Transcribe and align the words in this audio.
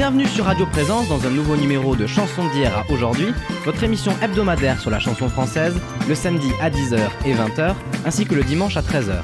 Bienvenue 0.00 0.26
sur 0.28 0.46
Radio 0.46 0.64
Présence 0.64 1.10
dans 1.10 1.26
un 1.26 1.30
nouveau 1.30 1.58
numéro 1.58 1.94
de 1.94 2.06
Chansons 2.06 2.48
d'hier 2.54 2.74
à 2.74 2.90
aujourd'hui, 2.90 3.34
votre 3.66 3.84
émission 3.84 4.12
hebdomadaire 4.22 4.80
sur 4.80 4.88
la 4.88 4.98
chanson 4.98 5.28
française, 5.28 5.78
le 6.08 6.14
samedi 6.14 6.48
à 6.58 6.70
10h 6.70 6.98
et 7.26 7.34
20h, 7.34 7.74
ainsi 8.06 8.24
que 8.24 8.34
le 8.34 8.42
dimanche 8.42 8.78
à 8.78 8.80
13h. 8.80 9.20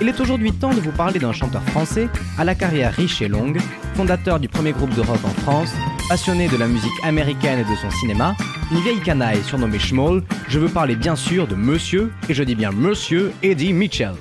Il 0.00 0.08
est 0.08 0.20
aujourd'hui 0.20 0.52
temps 0.52 0.72
de 0.72 0.78
vous 0.78 0.92
parler 0.92 1.18
d'un 1.18 1.32
chanteur 1.32 1.64
français 1.64 2.08
à 2.38 2.44
la 2.44 2.54
carrière 2.54 2.92
riche 2.92 3.20
et 3.20 3.26
longue, 3.26 3.58
fondateur 3.94 4.38
du 4.38 4.46
premier 4.46 4.70
groupe 4.70 4.94
de 4.94 5.00
rock 5.00 5.24
en 5.24 5.40
France, 5.40 5.74
passionné 6.08 6.46
de 6.46 6.56
la 6.56 6.68
musique 6.68 6.92
américaine 7.02 7.58
et 7.58 7.68
de 7.68 7.76
son 7.76 7.90
cinéma, 7.90 8.36
une 8.70 8.78
vieille 8.82 9.00
canaille 9.00 9.42
surnommée 9.42 9.80
Schmoll, 9.80 10.22
je 10.46 10.60
veux 10.60 10.68
parler 10.68 10.94
bien 10.94 11.16
sûr 11.16 11.48
de 11.48 11.56
Monsieur, 11.56 12.12
et 12.28 12.34
je 12.34 12.44
dis 12.44 12.54
bien 12.54 12.70
Monsieur 12.70 13.32
Eddie 13.42 13.72
Mitchell. 13.72 14.14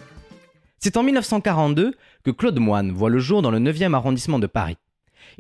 C'est 0.80 0.98
en 0.98 1.04
1942 1.04 1.94
que 2.26 2.32
Claude 2.32 2.58
Moine 2.58 2.92
voit 2.92 3.12
le 3.12 3.20
jour 3.20 3.44
dans 3.44 3.52
le 3.52 3.60
9e 3.60 3.94
arrondissement 3.94 4.40
de 4.40 4.48
Paris. 4.48 4.78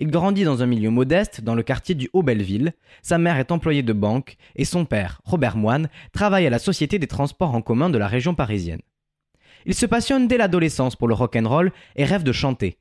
Il 0.02 0.12
grandit 0.12 0.46
dans 0.46 0.64
un 0.64 0.66
milieu 0.66 0.90
modeste 0.90 1.42
dans 1.42 1.56
le 1.56 1.62
quartier 1.62 1.94
du 1.94 2.10
Haut-Belleville. 2.14 2.72
Sa 3.02 3.18
mère 3.18 3.36
est 3.36 3.52
employée 3.52 3.84
de 3.84 3.92
banque 3.92 4.38
et 4.56 4.64
son 4.64 4.86
père, 4.86 5.20
Robert 5.26 5.58
Moine, 5.58 5.90
travaille 6.14 6.48
à 6.48 6.50
la 6.50 6.58
Société 6.58 7.00
des 7.00 7.08
transports 7.08 7.54
en 7.54 7.62
commun 7.62 7.90
de 7.90 7.98
la 7.98 8.08
région 8.08 8.34
parisienne. 8.34 8.80
Il 9.66 9.76
se 9.76 9.86
passionne 9.86 10.30
dès 10.30 10.38
l'adolescence 10.38 10.96
pour 10.96 11.10
le 11.10 11.16
rock'n'roll 11.16 11.74
et 11.98 12.06
rêve 12.06 12.24
de 12.24 12.32
chanter. 12.32 12.78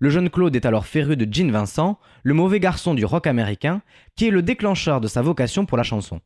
Le 0.00 0.10
jeune 0.10 0.28
Claude 0.28 0.56
est 0.56 0.66
alors 0.66 0.86
féru 0.86 1.16
de 1.16 1.32
Gene 1.32 1.52
Vincent, 1.52 2.00
le 2.24 2.34
mauvais 2.34 2.58
garçon 2.58 2.94
du 2.94 3.04
rock 3.04 3.28
américain, 3.28 3.80
qui 4.16 4.26
est 4.26 4.32
le 4.32 4.42
déclencheur 4.42 5.00
de 5.00 5.06
sa 5.06 5.22
vocation 5.22 5.66
pour 5.66 5.78
la 5.78 5.84
chanson. 5.84 6.20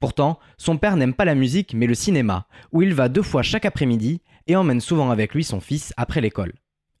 Pourtant, 0.00 0.40
son 0.58 0.76
père 0.76 0.96
n'aime 0.96 1.14
pas 1.14 1.24
la 1.24 1.36
musique 1.36 1.72
mais 1.72 1.86
le 1.86 1.94
cinéma, 1.94 2.48
où 2.72 2.82
il 2.82 2.94
va 2.94 3.08
deux 3.08 3.22
fois 3.22 3.42
chaque 3.42 3.64
après-midi 3.64 4.22
et 4.48 4.56
emmène 4.56 4.80
souvent 4.80 5.12
avec 5.12 5.34
lui 5.34 5.44
son 5.44 5.60
fils 5.60 5.94
après 5.96 6.20
l'école. 6.20 6.52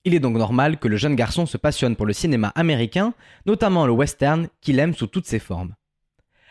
Il 0.06 0.14
est 0.14 0.20
donc 0.20 0.36
normal 0.36 0.78
que 0.78 0.86
le 0.86 0.96
jeune 0.96 1.16
garçon 1.16 1.46
se 1.46 1.56
passionne 1.56 1.96
pour 1.96 2.06
le 2.06 2.12
cinéma 2.12 2.52
américain, 2.54 3.12
notamment 3.44 3.86
le 3.86 3.92
western, 3.92 4.46
qu'il 4.60 4.78
aime 4.78 4.94
sous 4.94 5.08
toutes 5.08 5.26
ses 5.26 5.40
formes. 5.40 5.74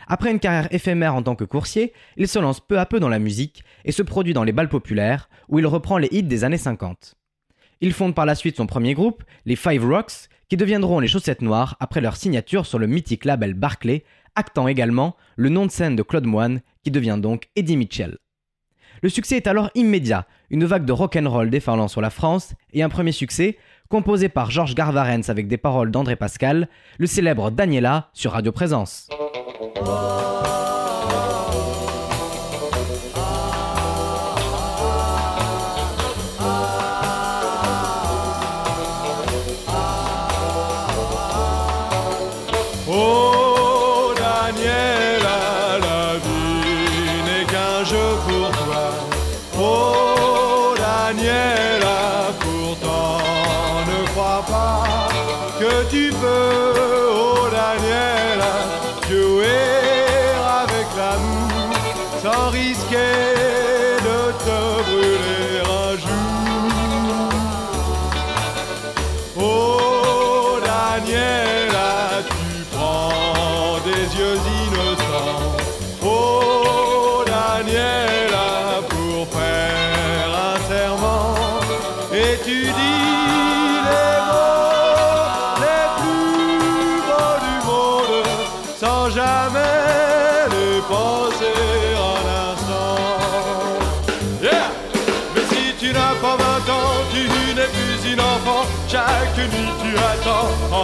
Après 0.08 0.30
une 0.30 0.42
carrière 0.42 0.68
éphémère 0.74 1.16
en 1.16 1.24
tant 1.24 1.36
que 1.36 1.46
coursier, 1.46 1.94
il 2.18 2.28
se 2.28 2.38
lance 2.38 2.60
peu 2.60 2.78
à 2.78 2.86
peu 2.86 3.00
dans 3.00 3.08
la 3.08 3.18
musique 3.18 3.64
et 3.86 3.94
se 3.94 4.04
produit 4.04 4.34
dans 4.34 4.44
les 4.44 4.52
balles 4.52 4.68
populaires, 4.68 5.30
où 5.48 5.58
il 5.58 5.66
reprend 5.68 5.98
les 5.98 6.10
hits 6.12 6.24
des 6.24 6.44
années 6.44 6.58
50. 6.58 7.16
Il 7.80 7.94
fonde 7.94 8.14
par 8.14 8.26
la 8.26 8.36
suite 8.36 8.58
son 8.58 8.68
premier 8.68 8.94
groupe, 8.94 9.24
les 9.46 9.56
Five 9.56 9.86
Rocks, 9.86 10.28
qui 10.50 10.58
deviendront 10.58 11.00
les 11.00 11.08
Chaussettes 11.08 11.42
Noires 11.42 11.78
après 11.80 12.02
leur 12.02 12.18
signature 12.18 12.66
sur 12.66 12.78
le 12.78 12.88
mythique 12.88 13.24
label 13.24 13.54
Barclay, 13.54 14.04
actant 14.36 14.68
également 14.68 15.16
le 15.38 15.48
nom 15.48 15.66
de 15.66 15.72
scène 15.72 15.96
de 15.96 16.04
Claude 16.04 16.26
Moine, 16.26 16.60
qui 16.84 16.92
devient 16.92 17.20
donc 17.22 17.48
Eddie 17.56 17.78
Mitchell. 17.78 18.18
Le 19.06 19.10
succès 19.10 19.36
est 19.36 19.46
alors 19.46 19.70
immédiat, 19.76 20.26
une 20.50 20.66
vague 20.66 20.84
de 20.84 20.92
rock'n'roll 20.92 21.52
déferlant 21.52 21.88
sur 21.88 22.02
la 22.02 22.10
France, 22.10 22.56
et 22.74 22.82
un 22.82 22.90
premier 22.90 23.12
succès, 23.12 23.56
composé 23.88 24.30
par 24.30 24.50
Georges 24.50 24.74
Garvarens 24.74 25.30
avec 25.30 25.48
des 25.48 25.58
paroles 25.58 25.92
d'André 25.92 26.16
Pascal, 26.16 26.70
le 26.98 27.06
célèbre 27.06 27.52
Daniela 27.52 28.10
sur 28.14 28.32
Radio 28.32 28.52
Présence. 28.52 29.08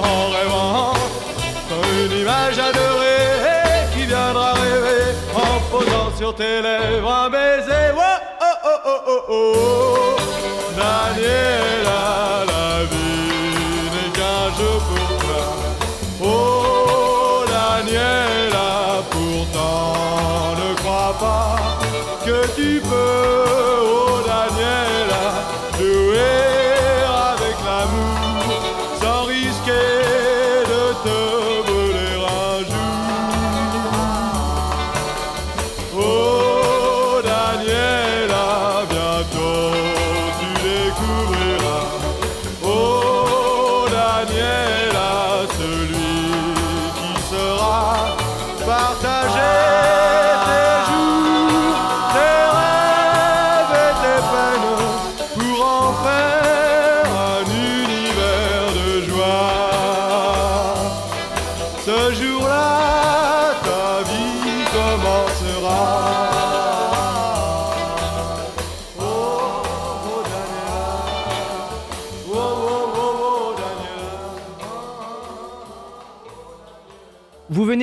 En 0.02 0.30
rêvant 0.30 0.94
une 2.06 2.20
image 2.20 2.60
adorée 2.60 3.88
qui 3.94 4.06
viendra 4.06 4.54
rêver 4.54 5.16
en 5.36 5.60
posant 5.72 6.16
sur 6.18 6.36
tes 6.36 6.62
lèvres 6.62 7.12
un 7.12 7.30
baiser. 7.30 7.92
Oh, 7.96 8.02
oh, 8.42 8.80
oh, 8.86 9.00
oh, 9.08 9.22
oh. 9.30 10.16
Daniela, 10.76 12.46
la 12.52 12.84
vie 12.86 13.90
n'est 13.94 14.12
qu'un 14.18 14.46
jeu 14.58 14.74
pour 14.90 15.08
toi. 15.24 15.44
Oh, 16.24 17.44
Daniela, 17.48 19.04
pourtant 19.10 20.56
ne 20.62 20.76
crois 20.76 21.16
pas 21.20 21.56
que 22.26 22.48
tu 22.56 22.82
peux, 22.82 23.41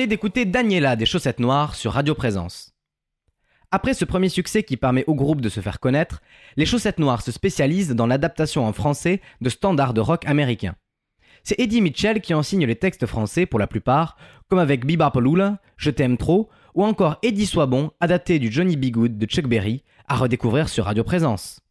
d'écouter 0.09 0.45
Daniela 0.45 0.95
des 0.95 1.05
Chaussettes 1.05 1.39
Noires 1.39 1.75
sur 1.75 1.93
Radio 1.93 2.15
Présence. 2.15 2.73
Après 3.69 3.93
ce 3.93 4.05
premier 4.05 4.27
succès 4.27 4.63
qui 4.63 4.75
permet 4.75 5.03
au 5.05 5.13
groupe 5.13 5.39
de 5.39 5.49
se 5.49 5.59
faire 5.59 5.79
connaître, 5.79 6.23
les 6.57 6.65
Chaussettes 6.65 6.97
Noires 6.97 7.21
se 7.21 7.31
spécialisent 7.31 7.93
dans 7.93 8.07
l'adaptation 8.07 8.65
en 8.65 8.73
français 8.73 9.21
de 9.39 9.49
standards 9.49 9.93
de 9.93 10.01
rock 10.01 10.25
américains. 10.25 10.75
C'est 11.43 11.59
Eddie 11.59 11.81
Mitchell 11.81 12.21
qui 12.21 12.33
en 12.33 12.41
signe 12.41 12.65
les 12.65 12.75
textes 12.75 13.05
français 13.05 13.45
pour 13.45 13.59
la 13.59 13.67
plupart, 13.67 14.17
comme 14.49 14.57
avec 14.57 14.83
Bebopaloola, 14.83 15.59
Je 15.77 15.91
t'aime 15.91 16.17
trop, 16.17 16.49
ou 16.73 16.83
encore 16.83 17.19
Eddie 17.21 17.45
Sois 17.45 17.67
bon, 17.67 17.91
adapté 17.99 18.39
du 18.39 18.51
Johnny 18.51 18.77
B. 18.77 18.89
De 19.15 19.25
Chuck 19.27 19.45
Berry, 19.45 19.83
à 20.07 20.15
redécouvrir 20.15 20.69
sur 20.69 20.85
Radio 20.85 21.03
Présence. 21.03 21.61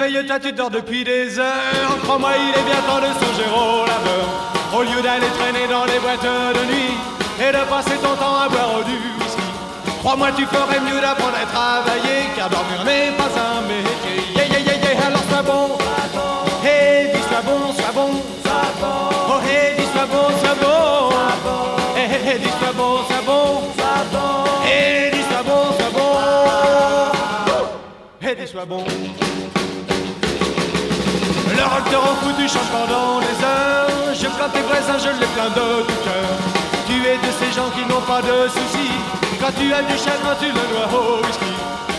réveille, 0.00 0.26
toi 0.26 0.38
tu 0.38 0.52
dors 0.52 0.70
depuis 0.70 1.04
des 1.04 1.38
heures. 1.38 1.98
Crois-moi, 2.02 2.30
il 2.36 2.50
est 2.58 2.64
bien 2.64 2.80
temps 2.86 3.00
de 3.00 3.12
songer 3.20 3.48
au 3.48 3.86
laveur. 3.86 4.26
Au 4.76 4.82
lieu 4.82 5.02
d'aller 5.02 5.26
traîner 5.38 5.66
dans 5.68 5.84
les 5.84 5.98
boîtes 5.98 6.22
de 6.22 6.64
nuit 6.66 6.94
et 7.40 7.52
de 7.52 7.64
passer 7.68 7.96
ton 8.02 8.14
temps 8.16 8.36
à 8.36 8.48
boire 8.48 8.84
du 8.84 8.92
whisky. 8.92 9.42
Crois-moi, 10.00 10.28
tu 10.36 10.46
ferais 10.46 10.80
mieux 10.80 11.00
d'apprendre 11.00 11.36
à 11.42 11.46
travailler 11.46 12.30
car 12.36 12.48
dormir 12.48 12.84
n'est 12.84 13.12
pas 13.12 13.30
un 13.40 13.60
métier. 13.62 14.22
Yeah, 14.34 14.46
yeah, 14.46 14.60
yeah, 14.60 14.76
yeah, 14.76 15.06
alors 15.06 15.24
sois 15.28 15.42
bon. 15.42 15.78
Hey, 16.64 17.12
dis 17.12 17.22
sois 17.28 17.42
bon, 17.42 17.72
sois 17.72 17.92
bon. 17.94 18.10
Oh, 19.28 19.40
hey, 19.46 19.74
dis 19.76 19.88
sois 19.92 20.06
bon, 20.06 20.26
sois 20.40 20.56
bon. 20.62 21.10
Hey, 21.96 22.08
hey, 22.26 22.38
dis 22.38 22.48
sois 22.58 22.72
bon, 22.76 22.92
sois 23.08 23.22
bon. 23.26 23.44
Hey, 24.64 25.10
dis 25.10 25.24
sois 25.28 25.42
bon, 25.42 25.62
sois 25.78 25.92
bon. 25.92 26.08
Hey, 28.22 28.36
dis 28.36 28.46
sois 28.46 28.64
bon 28.64 28.84
rend 31.96 32.14
fou, 32.20 32.30
tu 32.38 32.48
changes 32.48 32.70
pendant 32.72 33.20
les 33.20 33.44
heures. 33.44 34.14
Je 34.14 34.26
plante 34.26 34.52
tes 34.52 34.60
voisins, 34.62 34.98
je 34.98 35.10
les 35.20 35.26
plains 35.34 35.50
de 35.50 35.82
tout 35.82 36.00
cœur. 36.04 36.30
Tu 36.86 36.94
es 37.06 37.16
de 37.16 37.32
ces 37.38 37.52
gens 37.56 37.70
qui 37.70 37.84
n'ont 37.86 38.02
pas 38.02 38.22
de 38.22 38.48
soucis. 38.48 38.94
Quand 39.40 39.52
tu 39.58 39.72
as 39.72 39.82
du 39.82 39.96
chagrin, 39.96 40.34
tu 40.40 40.46
le 40.46 40.52
dois 40.52 40.88
au 40.92 41.24
whisky. 41.24 41.89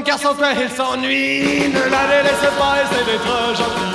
Car 0.00 0.18
sans 0.18 0.34
toi 0.34 0.48
elle 0.56 0.70
s'ennuie. 0.70 1.68
Ne 1.68 1.90
la 1.90 2.06
délaisse 2.08 2.48
pas, 2.58 2.76
essaie 2.82 3.04
d'être 3.04 3.56
gentil 3.56 3.92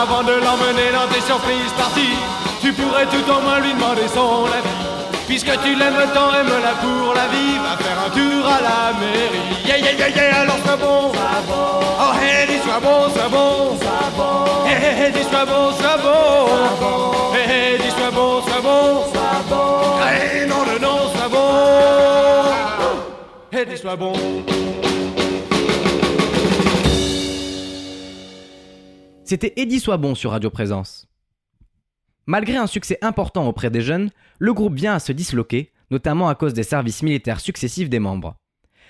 Avant 0.00 0.22
de 0.22 0.34
l'emmener 0.34 0.92
dans 0.94 1.12
tes 1.12 1.20
surprises 1.22 1.72
parties 1.76 2.16
Tu 2.60 2.72
pourrais 2.72 3.06
tout 3.06 3.26
au 3.28 3.40
moins 3.40 3.58
lui 3.58 3.72
demander 3.74 4.06
son 4.14 4.44
avis. 4.46 4.78
Puisque 5.26 5.50
tu 5.62 5.74
l'aimes 5.74 6.06
tant, 6.14 6.30
aime-la 6.34 6.74
pour 6.82 7.14
la 7.14 7.26
vie 7.28 7.58
Va 7.58 7.76
faire 7.82 7.98
un 8.06 8.10
tour 8.10 8.46
à 8.46 8.60
la 8.60 8.98
mairie. 9.00 9.66
Yeah 9.66 9.78
yeah 9.78 9.92
yeah 9.98 10.08
yeah, 10.08 10.40
alors 10.42 10.58
sois 10.64 10.76
bon 10.76 11.10
Oh 11.10 12.12
hey, 12.20 12.46
dis 12.46 12.62
sois 12.62 12.78
bon, 12.80 13.08
sois 13.10 13.30
bon. 13.30 13.76
Hey 14.66 14.76
hey 14.76 15.06
hey, 15.06 15.12
dis 15.12 15.24
sois 15.28 15.44
bon, 15.44 15.72
sois 15.72 15.96
bon. 15.96 17.34
Hey 17.34 17.50
hey, 17.50 17.78
dis 17.78 17.90
sois 17.90 18.10
bon, 18.12 18.42
sois 18.42 18.62
bon. 18.62 19.04
Hey 20.06 20.46
non 20.46 20.62
le 20.70 20.78
non, 20.78 20.98
sois 21.14 21.28
bon. 21.28 21.48
Hey, 23.50 23.66
dis 23.66 23.78
sois 23.78 23.96
bon 23.96 24.12
C'était 29.32 29.54
Eddie 29.56 29.80
Soit 29.80 29.96
Bon 29.96 30.14
sur 30.14 30.32
Radio 30.32 30.50
Présence. 30.50 31.08
Malgré 32.26 32.58
un 32.58 32.66
succès 32.66 32.98
important 33.00 33.48
auprès 33.48 33.70
des 33.70 33.80
jeunes, 33.80 34.10
le 34.38 34.52
groupe 34.52 34.74
vient 34.74 34.92
à 34.92 34.98
se 34.98 35.10
disloquer, 35.10 35.72
notamment 35.90 36.28
à 36.28 36.34
cause 36.34 36.52
des 36.52 36.62
services 36.62 37.02
militaires 37.02 37.40
successifs 37.40 37.88
des 37.88 37.98
membres. 37.98 38.36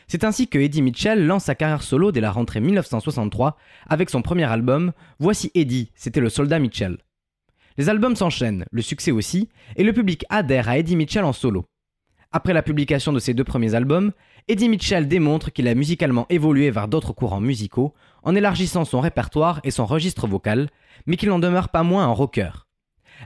C'est 0.08 0.24
ainsi 0.24 0.48
que 0.48 0.58
Eddie 0.58 0.82
Mitchell 0.82 1.24
lance 1.24 1.44
sa 1.44 1.54
carrière 1.54 1.84
solo 1.84 2.10
dès 2.10 2.20
la 2.20 2.32
rentrée 2.32 2.58
1963 2.58 3.56
avec 3.88 4.10
son 4.10 4.20
premier 4.20 4.42
album 4.42 4.90
Voici 5.20 5.52
Eddie, 5.54 5.92
c'était 5.94 6.18
le 6.18 6.28
soldat 6.28 6.58
Mitchell. 6.58 6.98
Les 7.78 7.88
albums 7.88 8.16
s'enchaînent, 8.16 8.64
le 8.72 8.82
succès 8.82 9.12
aussi, 9.12 9.48
et 9.76 9.84
le 9.84 9.92
public 9.92 10.24
adhère 10.28 10.68
à 10.68 10.76
Eddie 10.76 10.96
Mitchell 10.96 11.22
en 11.22 11.32
solo. 11.32 11.66
Après 12.32 12.52
la 12.52 12.62
publication 12.62 13.12
de 13.12 13.20
ses 13.20 13.32
deux 13.32 13.44
premiers 13.44 13.76
albums, 13.76 14.10
Eddie 14.48 14.68
Mitchell 14.68 15.06
démontre 15.06 15.52
qu'il 15.52 15.68
a 15.68 15.74
musicalement 15.76 16.26
évolué 16.30 16.72
vers 16.72 16.88
d'autres 16.88 17.12
courants 17.12 17.40
musicaux 17.40 17.94
en 18.22 18.34
élargissant 18.34 18.84
son 18.84 19.00
répertoire 19.00 19.60
et 19.64 19.70
son 19.70 19.86
registre 19.86 20.26
vocal, 20.26 20.68
mais 21.06 21.16
qu'il 21.16 21.28
n'en 21.28 21.38
demeure 21.38 21.68
pas 21.68 21.82
moins 21.82 22.04
un 22.04 22.12
rocker. 22.12 22.66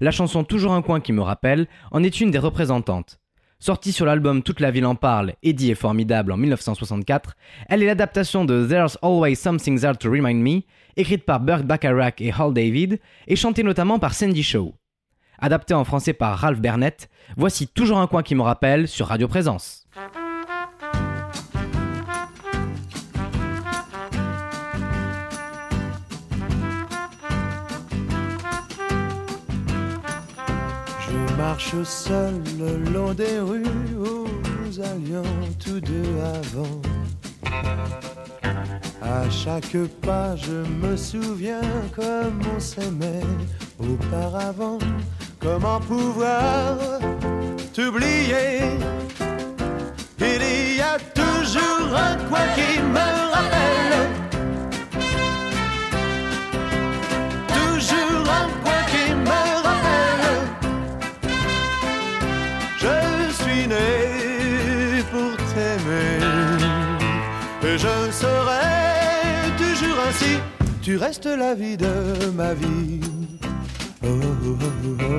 La 0.01 0.11
chanson 0.11 0.45
Toujours 0.45 0.73
un 0.73 0.83
coin 0.83 1.01
qui 1.01 1.13
me 1.13 1.23
rappelle 1.23 1.69
en 1.91 2.03
est 2.03 2.21
une 2.21 2.31
des 2.31 2.39
représentantes. 2.39 3.19
Sortie 3.59 3.93
sur 3.93 4.05
l'album 4.05 4.43
Toute 4.43 4.61
la 4.61 4.71
ville 4.71 4.85
en 4.85 4.95
parle, 4.95 5.33
Eddie 5.43 5.71
est 5.71 5.75
formidable 5.75 6.33
en 6.33 6.37
1964, 6.37 7.37
elle 7.69 7.83
est 7.83 7.87
l'adaptation 7.87 8.45
de 8.45 8.67
There's 8.67 8.99
Always 9.01 9.37
Something 9.37 9.81
There 9.81 9.97
to 9.97 10.11
Remind 10.11 10.43
Me, 10.43 10.61
écrite 10.97 11.25
par 11.25 11.41
Burt 11.41 11.65
Bacharach 11.65 12.21
et 12.21 12.33
Hal 12.33 12.53
David, 12.53 13.01
et 13.27 13.37
chantée 13.37 13.63
notamment 13.63 13.99
par 13.99 14.13
Sandy 14.13 14.43
Shaw. 14.43 14.75
Adaptée 15.39 15.75
en 15.75 15.85
français 15.85 16.13
par 16.13 16.39
Ralph 16.39 16.61
Bernett, 16.61 17.09
voici 17.39 17.67
Toujours 17.67 17.99
un 17.99 18.07
coin 18.07 18.23
qui 18.23 18.35
me 18.35 18.43
rappelle 18.43 18.89
sur 18.89 19.07
Radio 19.07 19.29
Présence. 19.29 19.86
Marche 31.57 31.83
seul 31.85 32.35
le 32.59 32.93
long 32.93 33.15
des 33.15 33.39
rues 33.41 33.65
où 33.99 34.27
nous 34.61 34.81
allions 34.81 35.33
tous 35.59 35.81
deux 35.81 36.13
avant. 36.39 36.83
À 39.01 39.31
chaque 39.31 39.77
pas, 40.03 40.37
je 40.37 40.59
me 40.83 40.97
souviens 40.97 41.63
comme 41.95 42.41
on 42.55 42.61
s'aimait 42.61 43.25
auparavant. 43.79 44.79
Comment 45.41 45.81
pouvoir 45.81 46.77
t'oublier? 47.73 48.77
Il 50.21 50.77
y 50.77 50.83
a 50.83 50.99
toujours 51.15 51.91
un 52.09 52.17
coin 52.29 52.47
qui 52.55 52.81
me 52.97 53.09
rappelle. 53.35 53.97
Toujours 57.57 58.16
Tu 70.87 70.97
restes 70.99 71.27
la 71.27 71.53
vie 71.53 71.77
de 71.77 72.31
ma 72.37 72.55
vie. 72.55 73.01
Oh, 74.05 74.07
oh, 74.07 74.57
oh. 75.01 75.17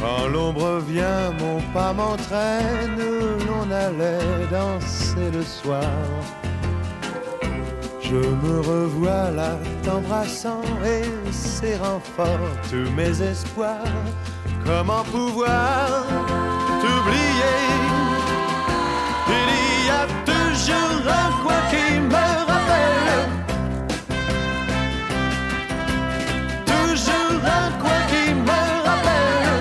Quand 0.00 0.26
l'ombre 0.26 0.80
vient, 0.80 1.30
mon 1.38 1.60
pas 1.72 1.92
m'entraîne. 1.92 2.98
L'on 3.46 3.70
allait 3.70 4.48
danser 4.50 5.30
le 5.32 5.44
soir. 5.44 5.94
Je 8.00 8.16
me 8.16 8.58
revois 8.58 9.30
là 9.30 9.56
t'embrassant 9.84 10.62
et 10.84 11.32
serrant 11.32 12.00
fort 12.16 12.50
tous 12.68 12.90
mes 12.96 13.22
espoirs. 13.22 13.78
Comment 14.66 15.04
pouvoir 15.04 16.04
t'oublier? 16.80 17.72
Y 19.86 19.90
a 19.90 20.06
toujours 20.24 21.04
un 21.22 21.30
coin 21.42 21.62
qui 21.70 21.86
me 22.12 22.26
rappelle. 22.50 23.18
Toujours 26.66 27.42
un 27.44 27.68
coin 27.82 28.00
qui 28.10 28.24
me 28.48 28.62
rappelle. 28.88 29.58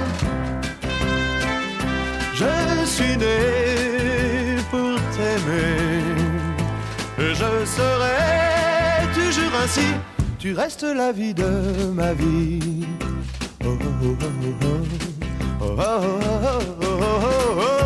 Je 2.34 2.86
suis 2.86 3.16
né 3.18 4.58
pour 4.70 4.96
t'aimer. 5.16 6.04
Et 7.20 7.34
je 7.36 7.52
serai 7.66 8.22
toujours 9.14 9.54
ainsi. 9.64 9.90
Tu 10.40 10.54
restes 10.54 10.84
la 10.84 11.12
vie 11.12 11.34
de 11.34 11.92
ma 11.94 12.14
vie. 12.14 12.88
Oh, 13.64 13.68
oh, 13.68 13.76
oh, 14.04 14.16
oh, 14.22 14.28
oh. 14.64 14.78
Oh, 15.64 15.76
oh, 15.78 16.84
oh, 16.84 17.81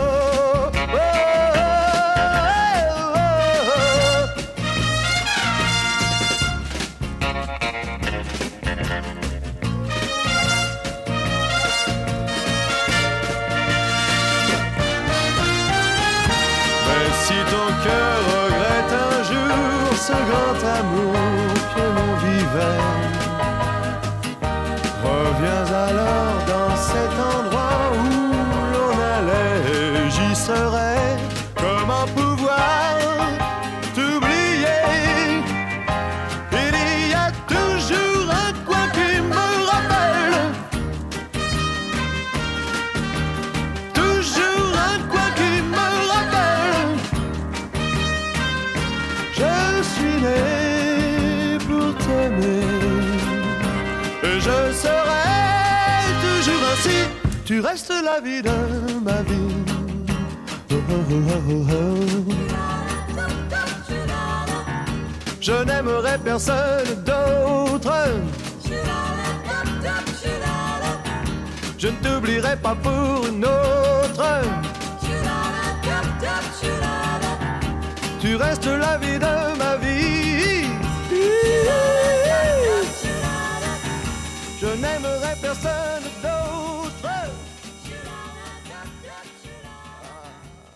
de 58.41 58.99
ma 59.03 59.21
vie. 59.23 59.55
Oh, 60.71 60.75
oh, 60.89 61.03
oh, 61.69 62.35
Je 65.39 65.63
n'aimerai 65.63 66.17
personne 66.23 67.03
d'autre. 67.05 67.93
Je 71.77 71.87
ne 71.87 71.97
t'oublierai 72.03 72.55
pas 72.57 72.75
pour 72.75 73.27
une 73.27 73.45
autre. 73.45 74.41
Tu 78.19 78.35
restes 78.35 78.65
la 78.65 78.97
vie 78.97 79.19
de 79.19 79.57
ma 79.57 79.75
vie. 79.77 80.65
Je 84.59 84.67
n'aimerai 84.81 85.35
personne 85.41 85.94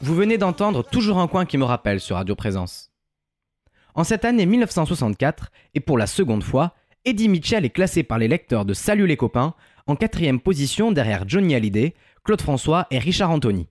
Vous 0.10 0.16
venez 0.16 0.39
d'entendre 0.39 0.82
Toujours 0.82 1.20
un 1.20 1.28
coin 1.28 1.46
qui 1.46 1.60
me 1.60 1.66
rappelle 1.66 2.00
sur 2.00 2.16
Radio 2.16 2.34
Présence. 2.34 2.92
En 3.94 4.04
cette 4.04 4.25
année 4.25 4.48
1964, 4.48 5.51
et 5.75 5.80
pour 5.80 6.00
la 6.00 6.08
seconde 6.08 6.42
fois, 6.42 6.74
Eddie 7.06 7.30
Mitchell 7.30 7.63
est 7.63 7.70
classé 7.70 8.01
par 8.01 8.18
les 8.18 8.28
lecteurs 8.28 8.66
de 8.66 8.74
Salut 8.74 9.06
les 9.06 9.18
copains 9.18 9.54
en 9.86 9.96
quatrième 9.96 10.39
position 10.39 10.92
derrière 10.92 11.30
Johnny 11.30 11.54
Hallyday, 11.54 11.94
Claude 12.24 12.42
François 12.42 12.88
et 12.89 12.98
Richard 12.98 13.30
Anthony. 13.30 13.68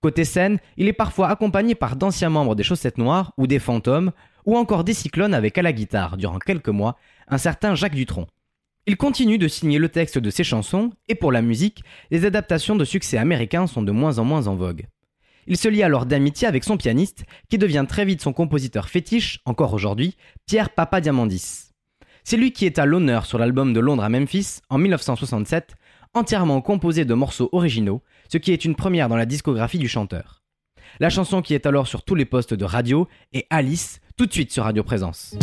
Côté 0.00 0.24
scène, 0.24 0.58
il 0.78 0.88
est 0.88 0.94
parfois 0.94 1.28
accompagné 1.28 1.74
par 1.74 1.96
d'anciens 1.96 2.30
membres 2.30 2.54
des 2.54 2.62
Chaussettes 2.62 2.96
Noires 2.96 3.34
ou 3.36 3.46
des 3.46 3.58
Fantômes, 3.58 4.12
ou 4.46 4.56
encore 4.56 4.84
des 4.84 4.94
Cyclones 4.94 5.34
avec 5.34 5.58
à 5.58 5.62
la 5.62 5.74
guitare, 5.74 6.16
durant 6.16 6.38
quelques 6.38 6.70
mois, 6.70 6.96
un 7.28 7.36
certain 7.36 7.74
Jacques 7.74 7.94
Dutronc. 7.94 8.26
Il 8.86 8.96
continue 8.96 9.36
de 9.36 9.48
signer 9.48 9.78
le 9.78 9.90
texte 9.90 10.16
de 10.16 10.30
ses 10.30 10.44
chansons, 10.44 10.92
et 11.08 11.14
pour 11.14 11.30
la 11.30 11.42
musique, 11.42 11.84
les 12.10 12.24
adaptations 12.24 12.74
de 12.74 12.86
succès 12.86 13.18
américains 13.18 13.66
sont 13.66 13.82
de 13.82 13.92
moins 13.92 14.18
en 14.18 14.24
moins 14.24 14.46
en 14.46 14.56
vogue. 14.56 14.86
Il 15.46 15.56
se 15.56 15.68
lie 15.68 15.82
alors 15.82 16.06
d'amitié 16.06 16.46
avec 16.46 16.64
son 16.64 16.76
pianiste, 16.76 17.24
qui 17.48 17.58
devient 17.58 17.84
très 17.88 18.04
vite 18.04 18.22
son 18.22 18.32
compositeur 18.32 18.88
fétiche, 18.88 19.40
encore 19.44 19.74
aujourd'hui, 19.74 20.16
Pierre 20.46 20.70
Papa 20.70 21.00
Diamandis. 21.00 21.70
C'est 22.24 22.36
lui 22.36 22.52
qui 22.52 22.66
est 22.66 22.78
à 22.78 22.86
l'honneur 22.86 23.26
sur 23.26 23.38
l'album 23.38 23.72
de 23.72 23.80
Londres 23.80 24.04
à 24.04 24.08
Memphis 24.08 24.60
en 24.70 24.78
1967, 24.78 25.74
entièrement 26.14 26.60
composé 26.60 27.04
de 27.04 27.14
morceaux 27.14 27.48
originaux, 27.52 28.02
ce 28.30 28.38
qui 28.38 28.52
est 28.52 28.64
une 28.64 28.76
première 28.76 29.08
dans 29.08 29.16
la 29.16 29.26
discographie 29.26 29.78
du 29.78 29.88
chanteur. 29.88 30.42
La 31.00 31.10
chanson 31.10 31.42
qui 31.42 31.54
est 31.54 31.66
alors 31.66 31.86
sur 31.86 32.02
tous 32.02 32.14
les 32.14 32.24
postes 32.24 32.54
de 32.54 32.64
radio 32.64 33.08
est 33.32 33.46
Alice, 33.50 34.00
tout 34.16 34.26
de 34.26 34.32
suite 34.32 34.52
sur 34.52 34.64
Radio 34.64 34.84
Présence. 34.84 35.36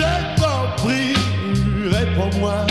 Je 0.00 0.40
t'en 0.40 0.82
prie, 0.82 1.14
réponds-moi. 1.90 2.69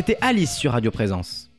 C'était 0.00 0.16
Alice 0.22 0.56
sur 0.56 0.72
Radio 0.72 0.90
Présence. 0.90 1.50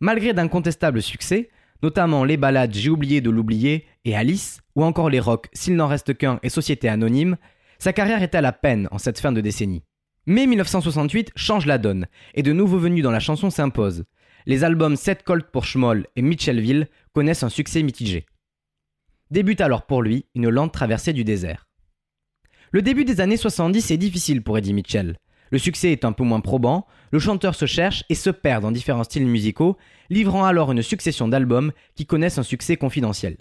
Malgré 0.00 0.34
d'incontestables 0.34 1.00
succès, 1.00 1.48
notamment 1.82 2.24
les 2.24 2.36
ballades 2.36 2.74
J'ai 2.74 2.90
oublié 2.90 3.22
de 3.22 3.30
l'oublier 3.30 3.86
et 4.04 4.14
Alice, 4.14 4.60
ou 4.76 4.84
encore 4.84 5.08
les 5.08 5.18
rocks 5.18 5.48
S'il 5.54 5.74
n'en 5.74 5.86
reste 5.86 6.12
qu'un 6.12 6.40
et 6.42 6.50
Société 6.50 6.90
Anonyme, 6.90 7.38
sa 7.78 7.94
carrière 7.94 8.22
est 8.22 8.34
à 8.34 8.42
la 8.42 8.52
peine 8.52 8.86
en 8.90 8.98
cette 8.98 9.18
fin 9.18 9.32
de 9.32 9.40
décennie. 9.40 9.82
Mais 10.26 10.46
1968 10.46 11.30
change 11.34 11.64
la 11.64 11.78
donne, 11.78 12.06
et 12.34 12.42
de 12.42 12.52
nouveaux 12.52 12.76
venus 12.76 13.02
dans 13.02 13.10
la 13.10 13.18
chanson 13.18 13.48
s'imposent. 13.48 14.04
Les 14.44 14.62
albums 14.62 14.96
7 14.96 15.22
Colt 15.22 15.46
pour 15.50 15.64
Schmoll 15.64 16.08
et 16.16 16.20
Mitchellville 16.20 16.86
connaissent 17.14 17.44
un 17.44 17.48
succès 17.48 17.82
mitigé. 17.82 18.26
Débute 19.30 19.62
alors 19.62 19.86
pour 19.86 20.02
lui 20.02 20.26
une 20.34 20.50
lente 20.50 20.74
traversée 20.74 21.14
du 21.14 21.24
désert. 21.24 21.66
Le 22.72 22.82
début 22.82 23.06
des 23.06 23.22
années 23.22 23.38
70 23.38 23.90
est 23.90 23.96
difficile 23.96 24.42
pour 24.42 24.58
Eddie 24.58 24.74
Mitchell. 24.74 25.16
Le 25.52 25.58
succès 25.58 25.92
est 25.92 26.06
un 26.06 26.12
peu 26.12 26.24
moins 26.24 26.40
probant, 26.40 26.86
le 27.10 27.18
chanteur 27.18 27.54
se 27.54 27.66
cherche 27.66 28.04
et 28.08 28.14
se 28.14 28.30
perd 28.30 28.62
dans 28.62 28.72
différents 28.72 29.04
styles 29.04 29.26
musicaux, 29.26 29.76
livrant 30.08 30.46
alors 30.46 30.72
une 30.72 30.80
succession 30.80 31.28
d'albums 31.28 31.72
qui 31.94 32.06
connaissent 32.06 32.38
un 32.38 32.42
succès 32.42 32.78
confidentiel. 32.78 33.36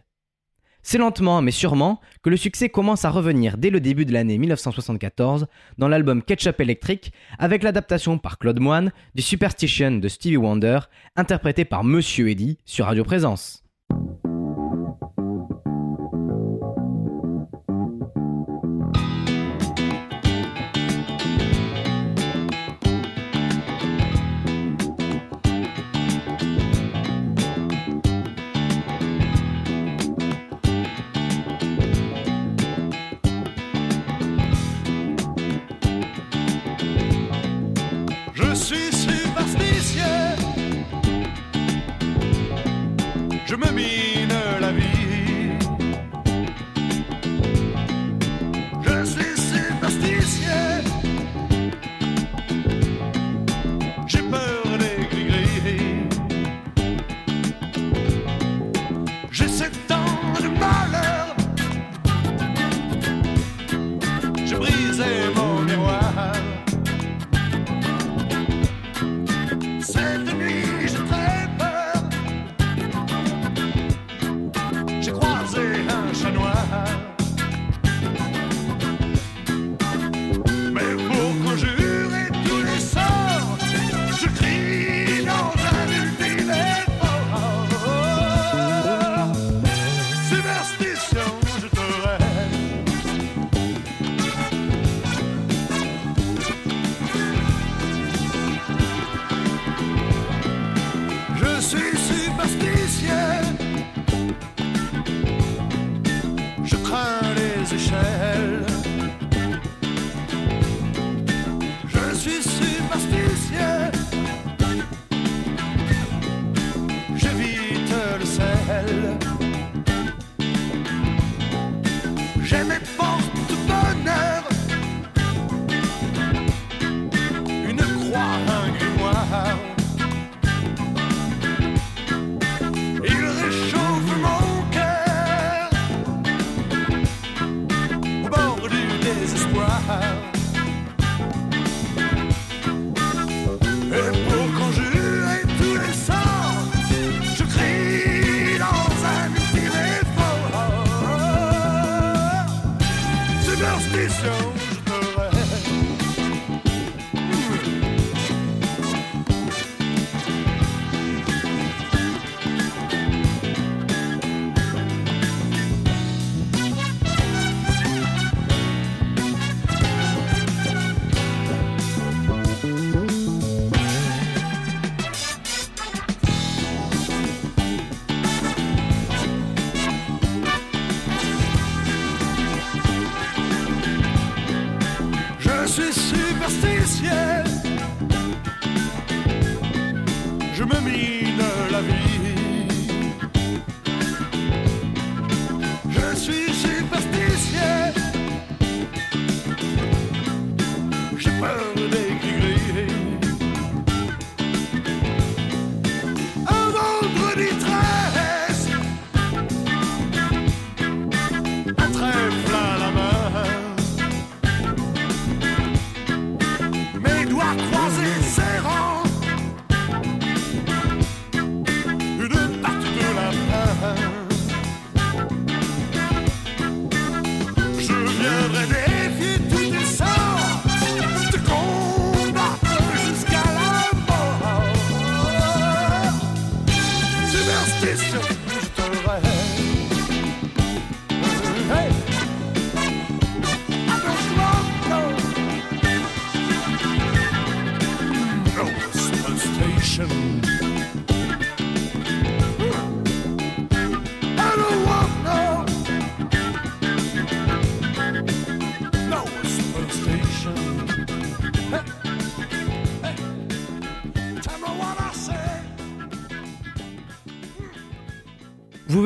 C'est 0.83 0.97
lentement 0.97 1.41
mais 1.41 1.51
sûrement 1.51 2.01
que 2.21 2.29
le 2.29 2.35
succès 2.35 2.67
commence 2.67 3.05
à 3.05 3.11
revenir 3.11 3.57
dès 3.57 3.69
le 3.69 3.79
début 3.79 4.03
de 4.03 4.11
l'année 4.11 4.37
1974 4.37 5.47
dans 5.77 5.87
l'album 5.87 6.21
Ketchup 6.21 6.59
Electric 6.59 7.13
avec 7.39 7.63
l'adaptation 7.63 8.17
par 8.17 8.39
Claude 8.39 8.59
Moine 8.59 8.91
du 9.15 9.21
Superstition 9.21 9.91
de 9.91 10.07
Stevie 10.09 10.35
Wonder 10.35 10.79
interprété 11.15 11.63
par 11.63 11.85
Monsieur 11.85 12.29
Eddie 12.29 12.57
sur 12.65 12.87
Radio 12.87 13.05
Présence. 13.05 13.63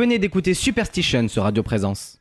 Venez 0.06 0.20
d'écouter 0.20 0.54
Superstition 0.54 1.28
sur 1.28 1.41
Radio 1.41 1.63
Présence. 1.63 2.20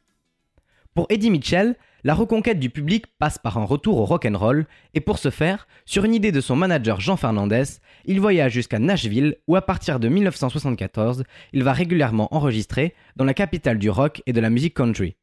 Pour 0.95 1.05
Eddie 1.11 1.29
Mitchell, 1.29 1.77
la 2.03 2.15
reconquête 2.15 2.59
du 2.59 2.71
public 2.71 3.05
passe 3.19 3.37
par 3.37 3.59
un 3.59 3.65
retour 3.65 3.99
au 3.99 4.07
rock'n'roll 4.07 4.65
et 4.95 5.03
pour 5.03 5.19
ce 5.19 5.29
faire, 5.29 5.69
sur 5.85 6.07
une 6.07 6.15
idée 6.15 6.33
de 6.33 6.41
son 6.41 6.57
manager 6.57 6.99
Jean 7.01 7.19
Fernandez, 7.19 7.65
il 8.07 8.23
voyage 8.23 8.53
jusqu'à 8.53 8.79
Nashville 8.79 9.37
où 9.49 9.55
à 9.55 9.61
partir 9.61 10.01
de 10.01 10.09
1974, 10.09 11.25
il 11.53 11.63
va 11.63 11.75
régulièrement 11.75 12.35
enregistrer 12.35 12.95
dans 13.17 13.25
la 13.27 13.35
capitale 13.35 13.79
du 13.79 13.91
rock 13.91 14.23
et 14.25 14.33
de 14.33 14.41
la 14.41 14.49
musique 14.49 14.73
country. 14.73 15.15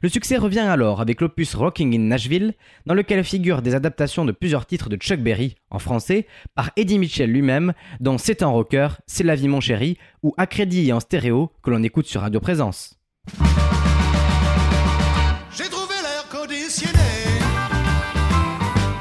Le 0.00 0.08
succès 0.08 0.36
revient 0.36 0.60
alors 0.60 1.00
avec 1.00 1.20
l'opus 1.20 1.54
Rocking 1.54 1.94
in 1.94 2.08
Nashville, 2.08 2.54
dans 2.86 2.94
lequel 2.94 3.22
figurent 3.24 3.62
des 3.62 3.74
adaptations 3.74 4.24
de 4.24 4.32
plusieurs 4.32 4.66
titres 4.66 4.88
de 4.88 4.96
Chuck 4.96 5.20
Berry, 5.20 5.56
en 5.70 5.78
français, 5.78 6.26
par 6.54 6.70
Eddie 6.76 6.98
Mitchell 6.98 7.30
lui-même, 7.30 7.72
dont 8.00 8.18
C'est 8.18 8.42
un 8.42 8.48
rocker, 8.48 8.88
C'est 9.06 9.24
la 9.24 9.34
vie 9.34 9.48
mon 9.48 9.60
chéri, 9.60 9.98
ou 10.22 10.34
à 10.38 10.46
et 10.58 10.92
en 10.92 11.00
stéréo, 11.00 11.52
que 11.62 11.70
l'on 11.70 11.82
écoute 11.82 12.06
sur 12.06 12.20
Radio 12.20 12.40
Présence. 12.40 12.98
J'ai 15.56 15.68
trouvé 15.68 15.94
l'air 16.02 16.28
conditionné 16.30 16.98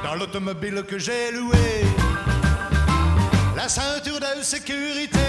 dans 0.03 0.15
l'automobile 0.15 0.83
que 0.87 0.97
j'ai 0.97 1.31
loué. 1.33 1.85
La 3.55 3.69
ceinture 3.69 4.19
de 4.19 4.43
sécurité 4.43 5.19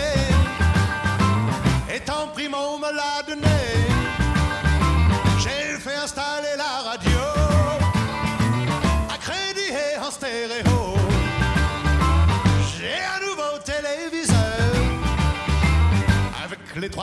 prime, 2.35 2.55
on 2.55 2.79
me 2.79 2.93
l'a. 2.93 3.13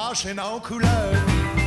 Les 0.09 0.15
trois 0.15 0.15
chaînes 0.15 0.39
en 0.39 0.59
couleur 0.59 1.58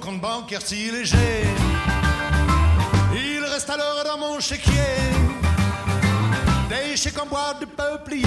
compte 0.00 0.20
bancaire 0.20 0.62
si 0.64 0.90
léger. 0.90 1.44
Il 3.14 3.44
reste 3.44 3.70
alors 3.70 4.02
dans 4.04 4.18
mon 4.18 4.40
chéquier 4.40 4.72
des 6.68 6.96
chèques 6.96 7.20
en 7.20 7.26
bois 7.26 7.54
de 7.60 7.66
peuplier 7.66 8.26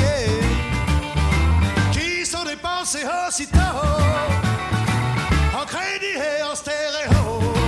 qui 1.92 2.26
sont 2.26 2.44
dépensés 2.44 3.06
aussitôt 3.28 3.58
en 5.60 5.66
crédit 5.66 6.18
et 6.18 6.44
en 6.44 6.56
stéréo. 6.56 7.61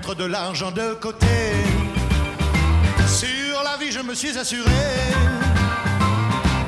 Mettre 0.00 0.14
de 0.14 0.24
l'argent 0.24 0.70
de 0.70 0.94
côté. 0.94 1.26
Sur 3.06 3.62
la 3.62 3.76
vie 3.76 3.92
je 3.92 4.00
me 4.00 4.14
suis 4.14 4.36
assuré, 4.38 4.70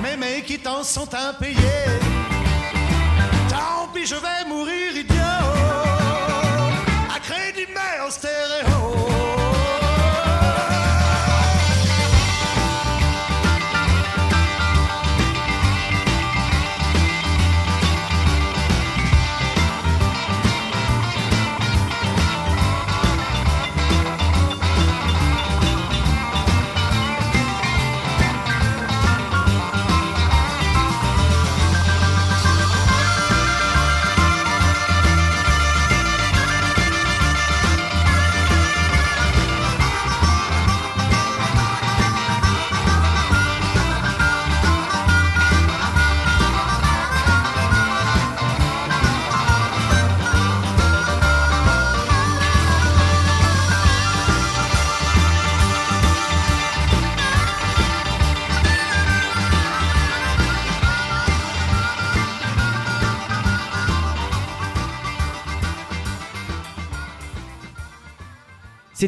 mais 0.03 0.16
mes 0.18 0.42
quittances 0.42 0.90
sont 0.90 1.09
impayées. 1.14 1.88
Tant 3.49 3.88
pis 3.95 4.07
je 4.07 4.16
vais 4.16 4.49
mourir 4.49 4.95
idiot, 4.95 5.47
à 7.14 7.18
crédit 7.21 7.68
mais 7.73 8.07
en 8.07 8.11
stéréo. 8.11 8.82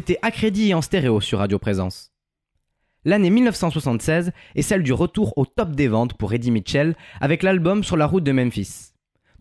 C'était 0.07 0.19
à 0.21 0.29
crédit 0.29 0.69
et 0.69 0.73
en 0.75 0.83
stéréo 0.83 1.19
sur 1.19 1.39
Radio 1.39 1.57
Présence. 1.57 2.11
L'année 3.05 3.31
1976 3.31 4.33
est 4.53 4.61
celle 4.61 4.83
du 4.83 4.93
retour 4.93 5.35
au 5.35 5.47
top 5.47 5.71
des 5.71 5.87
ventes 5.87 6.13
pour 6.13 6.31
Eddie 6.31 6.51
Mitchell 6.51 6.95
avec 7.21 7.41
l'album 7.41 7.83
Sur 7.83 7.97
la 7.97 8.05
route 8.05 8.23
de 8.23 8.31
Memphis. 8.31 8.91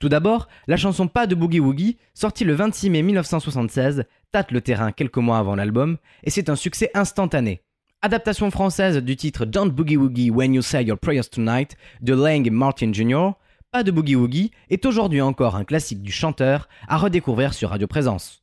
Tout 0.00 0.08
d'abord, 0.08 0.48
la 0.66 0.78
chanson 0.78 1.06
Pas 1.06 1.26
de 1.26 1.34
Boogie 1.34 1.60
Woogie, 1.60 1.98
sortie 2.14 2.44
le 2.44 2.54
26 2.54 2.88
mai 2.88 3.02
1976, 3.02 4.04
tâte 4.32 4.52
le 4.52 4.62
terrain 4.62 4.90
quelques 4.90 5.18
mois 5.18 5.36
avant 5.36 5.54
l'album 5.54 5.98
et 6.22 6.30
c'est 6.30 6.48
un 6.48 6.56
succès 6.56 6.90
instantané. 6.94 7.60
Adaptation 8.00 8.50
française 8.50 8.96
du 8.96 9.16
titre 9.16 9.44
Don't 9.44 9.68
Boogie 9.70 9.98
Woogie 9.98 10.30
When 10.30 10.54
You 10.54 10.62
Say 10.62 10.84
Your 10.84 10.98
Prayers 10.98 11.28
Tonight 11.30 11.76
de 12.00 12.14
Lang 12.14 12.50
Martin 12.50 12.90
Jr., 12.90 13.32
Pas 13.70 13.82
de 13.82 13.90
Boogie 13.90 14.16
Woogie 14.16 14.50
est 14.70 14.86
aujourd'hui 14.86 15.20
encore 15.20 15.56
un 15.56 15.64
classique 15.64 16.00
du 16.00 16.10
chanteur 16.10 16.70
à 16.88 16.96
redécouvrir 16.96 17.52
sur 17.52 17.68
Radio 17.68 17.86
Présence. 17.86 18.42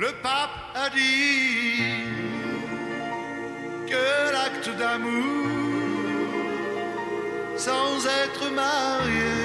Le 0.00 0.10
pape 0.22 0.58
a 0.74 0.88
dit 0.88 2.06
que 3.86 4.32
l'acte 4.32 4.70
d'amour 4.78 5.18
sans 7.58 8.06
être 8.06 8.44
marié 8.50 9.36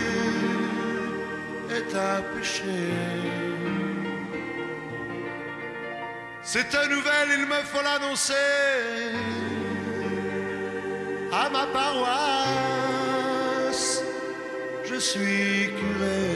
est 1.77 1.93
un 1.93 2.21
péché. 2.33 2.79
Cette 6.41 6.77
nouvelle, 6.89 7.31
il 7.37 7.45
me 7.47 7.61
faut 7.71 7.83
l'annoncer 7.83 8.33
à 11.33 11.49
ma 11.49 11.65
paroisse. 11.77 12.85
Je 14.85 14.95
suis 14.95 15.73
curé. 15.79 16.29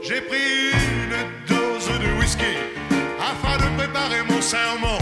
J'ai 0.00 0.22
pris 0.22 0.70
une 0.70 1.35
de 1.84 2.18
whisky 2.18 2.56
afin 3.20 3.58
de 3.58 3.76
préparer 3.76 4.22
mon 4.30 4.40
sermon. 4.40 4.98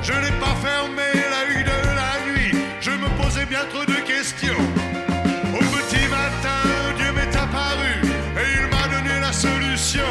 Je 0.00 0.12
n'ai 0.12 0.30
pas 0.38 0.54
fermé 0.62 1.08
l'œil 1.32 1.64
de 1.64 1.78
la 2.00 2.12
nuit, 2.30 2.52
je 2.80 2.92
me 2.92 3.08
posais 3.20 3.46
bien 3.46 3.64
trop 3.72 3.84
de 3.84 3.98
questions. 4.06 4.62
Au 5.52 5.58
petit 5.58 6.06
matin, 6.08 6.62
Dieu 6.96 7.10
m'est 7.12 7.36
apparu 7.36 7.94
et 8.38 8.60
il 8.60 8.66
m'a 8.68 8.86
donné 8.94 9.18
la 9.20 9.32
solution. 9.32 10.10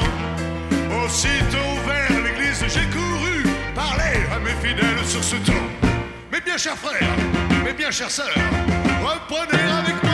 Aussitôt 1.06 1.72
vers 1.88 2.22
l'église, 2.22 2.66
j'ai 2.68 2.88
couru 2.90 3.44
parler 3.74 4.18
à 4.36 4.40
mes 4.40 4.68
fidèles 4.68 5.06
sur 5.06 5.24
ce 5.24 5.38
ton. 5.38 5.64
Mes 6.34 6.42
bien 6.42 6.58
chers 6.58 6.78
frères, 6.78 7.16
mes 7.64 7.74
bien 7.74 7.92
chères 7.92 8.12
sœurs, 8.12 8.36
reprenez 9.02 9.64
avec 9.80 10.04
moi 10.04 10.11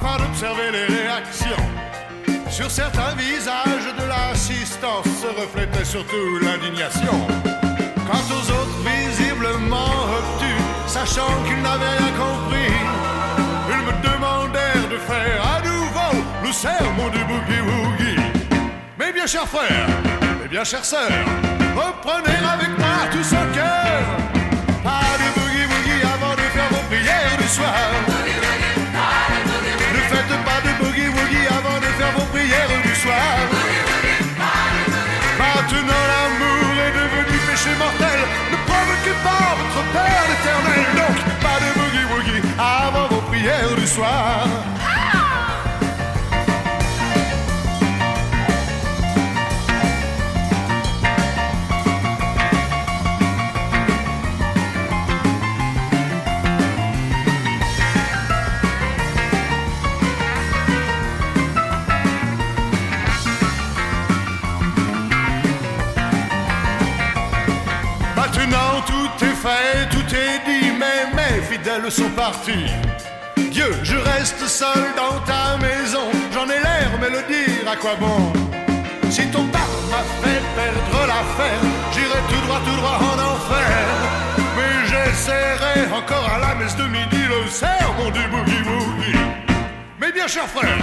afin 0.00 0.16
d'observer 0.18 0.70
les 0.72 0.86
réactions. 0.86 1.64
Sur 2.50 2.70
certains 2.70 3.14
visages 3.16 3.94
de 3.98 4.04
l'assistance 4.08 5.04
se 5.04 5.26
reflétait 5.40 5.84
surtout 5.84 6.38
l'indignation. 6.40 7.26
Quant 8.06 8.26
aux 8.36 8.50
autres 8.58 8.78
visiblement 8.84 9.92
obtus, 10.18 10.62
sachant 10.86 11.32
qu'ils 11.46 11.62
n'avaient 11.62 11.96
rien 11.98 12.12
compris, 12.16 12.72
ils 13.70 13.84
me 13.86 13.94
demandèrent 14.08 14.88
de 14.90 14.98
faire 14.98 15.40
à 15.56 15.60
nouveau 15.62 16.24
le 16.44 16.52
sermon 16.52 17.08
du 17.10 17.22
boogie 17.24 17.60
woogie. 17.60 18.20
Mes 18.98 19.12
bien 19.12 19.26
chers 19.26 19.48
frères, 19.48 19.88
mes 20.40 20.48
bien 20.48 20.64
chères 20.64 20.84
sœurs, 20.84 21.26
reprenez 21.76 22.38
avec 22.54 22.78
moi 22.78 22.98
tout 23.12 23.24
son 23.24 23.46
cœur. 23.54 24.02
Pas 24.82 25.10
de 25.20 25.28
boogie 25.38 25.66
woogie 25.66 26.02
avant 26.14 26.34
de 26.34 26.46
faire 26.54 26.68
vos 26.70 26.84
prières 26.88 27.36
du 27.38 27.48
soir. 27.48 28.17
Soir. 33.08 33.38
Maintenant 35.42 36.04
l'amour 36.12 36.72
est 36.86 36.94
devenu 37.00 37.36
péché 37.48 37.72
mortel. 37.84 38.20
Ne 38.52 38.58
provoquez 38.68 39.16
pas 39.28 39.48
votre 39.60 39.82
Père 39.94 40.28
éternel. 40.36 40.84
Donc 41.00 41.16
pas 41.44 41.58
de 41.64 41.68
boogie 41.76 42.06
woogie 42.10 42.42
avant 42.58 43.06
vos 43.12 43.22
prières 43.30 43.76
du 43.76 43.86
soir. 43.86 44.46
Tout 68.86 69.24
est 69.24 69.38
fait, 69.44 69.88
tout 69.90 70.14
est 70.14 70.38
dit, 70.46 70.70
mais 70.78 71.06
mes 71.14 71.42
fidèles 71.42 71.90
sont 71.90 72.10
partis. 72.10 72.70
Dieu, 73.50 73.70
je 73.82 73.96
reste 73.96 74.46
seul 74.46 74.94
dans 74.96 75.18
ta 75.20 75.56
maison, 75.58 76.10
j'en 76.32 76.44
ai 76.44 76.60
l'air, 76.60 76.90
mais 77.00 77.10
le 77.10 77.22
dire 77.26 77.70
à 77.70 77.76
quoi 77.76 77.94
bon? 77.98 78.32
Si 79.10 79.26
ton 79.28 79.44
père 79.46 79.60
m'a 79.90 80.04
fait 80.22 80.42
perdre 80.54 81.06
l'affaire, 81.06 81.60
j'irai 81.92 82.20
tout 82.28 82.46
droit, 82.46 82.60
tout 82.64 82.76
droit 82.76 82.98
en 83.00 83.18
enfer. 83.32 83.86
Mais 84.56 84.86
j'essaierai 84.88 85.92
encore 85.96 86.28
à 86.34 86.38
la 86.38 86.54
messe 86.56 86.76
de 86.76 86.84
midi 86.84 87.22
le 87.28 87.48
sermon 87.48 88.10
du 88.10 88.20
boogie-woogie. 88.20 89.18
Mes 90.00 90.12
bien 90.12 90.26
chers 90.26 90.48
frères, 90.48 90.78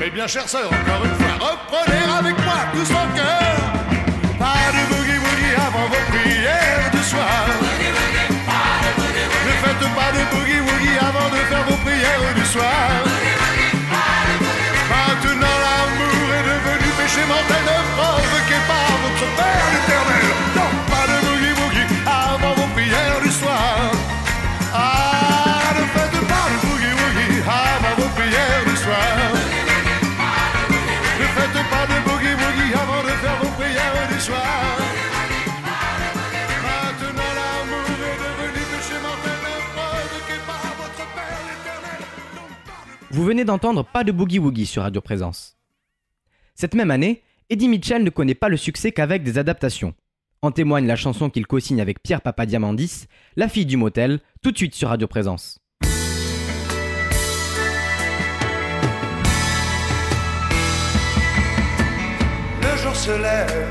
mes 0.00 0.10
bien 0.10 0.26
chères 0.26 0.48
sœurs, 0.48 0.66
encore 0.66 1.04
une 1.04 1.14
fois, 1.14 1.48
reprenez 1.48 2.04
avec 2.18 2.36
moi 2.44 2.58
tous 2.72 2.90
en 2.92 3.06
cœur. 3.16 3.58
Pas 4.38 4.72
de 4.72 5.17
avant 5.56 5.86
vos 5.88 6.04
prières 6.12 6.90
du 6.92 7.02
soir. 7.02 7.46
Ne 9.46 9.52
faites 9.62 9.88
pas 9.98 10.10
de 10.16 10.22
boogie-woogie 10.32 10.98
avant 11.00 11.28
de 11.34 11.40
faire 11.50 11.64
vos 11.68 11.76
prières 11.84 12.34
du 12.34 12.44
soir. 12.44 12.88
Maintenant 14.90 15.56
l'amour 15.64 16.26
est 16.38 16.44
devenu 16.52 16.88
péché 16.98 17.22
mortel 17.26 17.77
Vous 43.18 43.24
venez 43.24 43.44
d'entendre 43.44 43.84
Pas 43.84 44.04
de 44.04 44.12
Boogie 44.12 44.38
Woogie 44.38 44.64
sur 44.64 44.82
Radio 44.82 45.00
Présence. 45.00 45.58
Cette 46.54 46.76
même 46.76 46.92
année, 46.92 47.24
Eddie 47.50 47.66
Mitchell 47.66 48.04
ne 48.04 48.10
connaît 48.10 48.36
pas 48.36 48.48
le 48.48 48.56
succès 48.56 48.92
qu'avec 48.92 49.24
des 49.24 49.38
adaptations. 49.38 49.92
En 50.40 50.52
témoigne 50.52 50.86
la 50.86 50.94
chanson 50.94 51.28
qu'il 51.28 51.44
co-signe 51.44 51.80
avec 51.80 52.00
Pierre 52.00 52.20
Papadiamandis, 52.20 53.06
La 53.34 53.48
fille 53.48 53.66
du 53.66 53.76
motel, 53.76 54.20
tout 54.40 54.52
de 54.52 54.56
suite 54.56 54.76
sur 54.76 54.90
Radio 54.90 55.08
Présence. 55.08 55.58
Le 62.62 62.76
jour 62.80 62.94
se 62.94 63.20
lève 63.20 63.66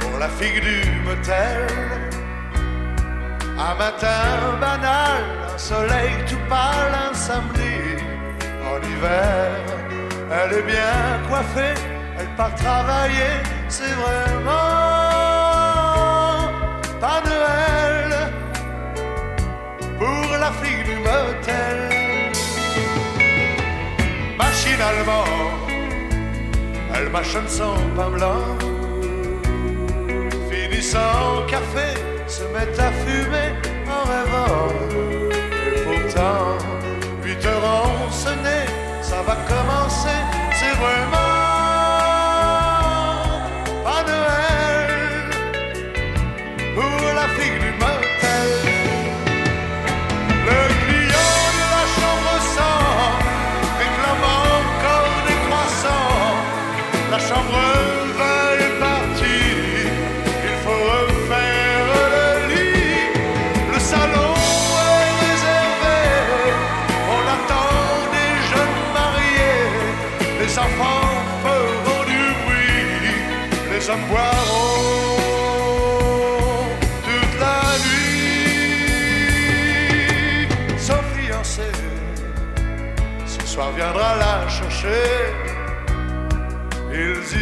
pour 0.00 0.18
la 0.18 0.30
figue 0.30 0.62
du 0.62 1.00
motel. 1.04 2.19
Un 3.68 3.74
matin 3.74 4.56
banal, 4.58 5.22
un 5.54 5.58
soleil 5.58 6.12
tout 6.28 6.42
pâle, 6.48 6.94
un 7.10 7.14
samedi 7.14 7.76
en 8.70 8.78
hiver. 8.90 9.50
Elle 10.32 10.52
est 10.58 10.62
bien 10.62 10.96
coiffée, 11.28 11.74
elle 12.18 12.30
part 12.38 12.54
travailler, 12.54 13.34
c'est 13.68 13.94
vraiment 14.04 14.70
pas 17.00 17.20
Noël 17.28 18.32
pour 19.98 20.30
la 20.44 20.50
fille 20.60 20.84
du 20.90 20.96
motel. 21.08 21.78
Machinalement, 24.38 25.30
elle 26.94 27.10
mâchonne 27.10 27.48
son 27.48 27.76
pain 27.96 28.10
blanc. 28.10 28.44
Finissant 30.50 31.44
café, 31.46 31.90
se 32.30 32.44
met 32.44 32.78
à 32.78 32.92
fumer 33.04 33.50
en 33.96 34.02
rêvant. 34.08 34.68
Et 35.66 35.80
pourtant, 35.82 36.58
huit 37.24 37.44
heures 37.44 37.84
ont 37.84 38.10
sonné, 38.10 38.60
ça 39.02 39.20
va 39.22 39.36
commencer, 39.48 40.20
c'est 40.52 40.76
vraiment 40.76 41.19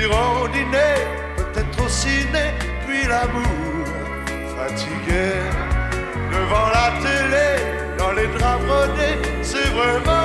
Iront 0.09 0.49
dîner, 0.49 0.97
peut-être 1.37 1.85
au 1.85 1.88
ciné, 1.88 2.47
puis 2.87 3.07
l'amour 3.07 3.85
fatigué. 4.57 5.29
Devant 6.33 6.68
la 6.77 6.88
télé, 7.05 7.49
dans 7.99 8.12
les 8.12 8.27
draps 8.29 8.64
brodés, 8.64 9.18
c'est 9.42 9.68
vraiment 9.79 10.17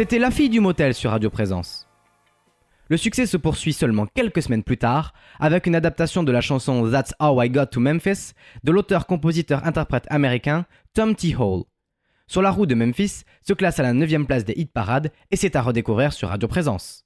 C'était 0.00 0.18
La 0.18 0.30
fille 0.30 0.48
du 0.48 0.60
motel 0.60 0.94
sur 0.94 1.10
Radio 1.10 1.28
Présence. 1.28 1.86
Le 2.88 2.96
succès 2.96 3.26
se 3.26 3.36
poursuit 3.36 3.74
seulement 3.74 4.06
quelques 4.06 4.40
semaines 4.40 4.62
plus 4.62 4.78
tard 4.78 5.12
avec 5.38 5.66
une 5.66 5.74
adaptation 5.74 6.22
de 6.22 6.32
la 6.32 6.40
chanson 6.40 6.90
That's 6.90 7.12
How 7.20 7.42
I 7.42 7.50
Got 7.50 7.66
to 7.66 7.80
Memphis 7.80 8.32
de 8.64 8.72
l'auteur-compositeur-interprète 8.72 10.06
américain 10.08 10.64
Tom 10.94 11.14
T. 11.14 11.36
Hall. 11.36 11.64
Sur 12.26 12.40
la 12.40 12.50
route 12.50 12.70
de 12.70 12.74
Memphis 12.74 13.24
se 13.46 13.52
classe 13.52 13.78
à 13.78 13.82
la 13.82 13.92
9 13.92 14.24
place 14.24 14.46
des 14.46 14.54
hit 14.56 14.72
parades 14.72 15.12
et 15.30 15.36
c'est 15.36 15.54
à 15.54 15.60
redécouvrir 15.60 16.14
sur 16.14 16.30
Radio 16.30 16.48
Présence. 16.48 17.04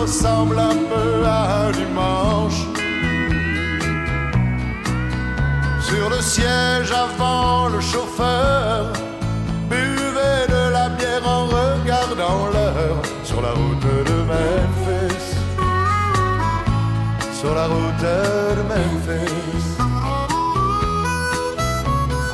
Ressemble 0.00 0.58
un 0.58 0.76
peu 0.90 1.26
à 1.26 1.66
un 1.66 1.70
dimanche. 1.72 2.60
Sur 5.80 6.10
le 6.10 6.20
siège 6.20 6.92
avant 6.92 7.68
le 7.68 7.80
chauffeur, 7.80 8.92
buvait 9.68 10.46
de 10.48 10.72
la 10.72 10.88
bière 10.90 11.26
en 11.26 11.46
regardant 11.46 12.46
l'heure 12.52 13.02
sur 13.24 13.40
la 13.40 13.50
route 13.50 13.88
de 14.10 14.16
Memphis. 14.30 15.26
Sur 17.40 17.54
la 17.54 17.66
route 17.66 18.00
de 18.08 18.62
Memphis. 18.70 19.66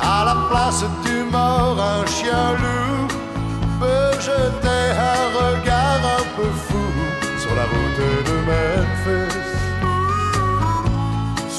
À 0.01 0.25
la 0.25 0.35
place 0.49 0.85
du 1.05 1.23
mort, 1.31 1.77
un 1.79 2.05
chien 2.05 2.51
loup 2.61 3.07
peut 3.79 4.19
jeter 4.19 4.83
un 5.11 5.23
regard 5.39 5.82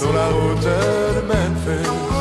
Sur 0.05 0.13
la 0.13 0.29
route 0.29 0.61
de 0.61 1.23
Memphis. 1.23 2.14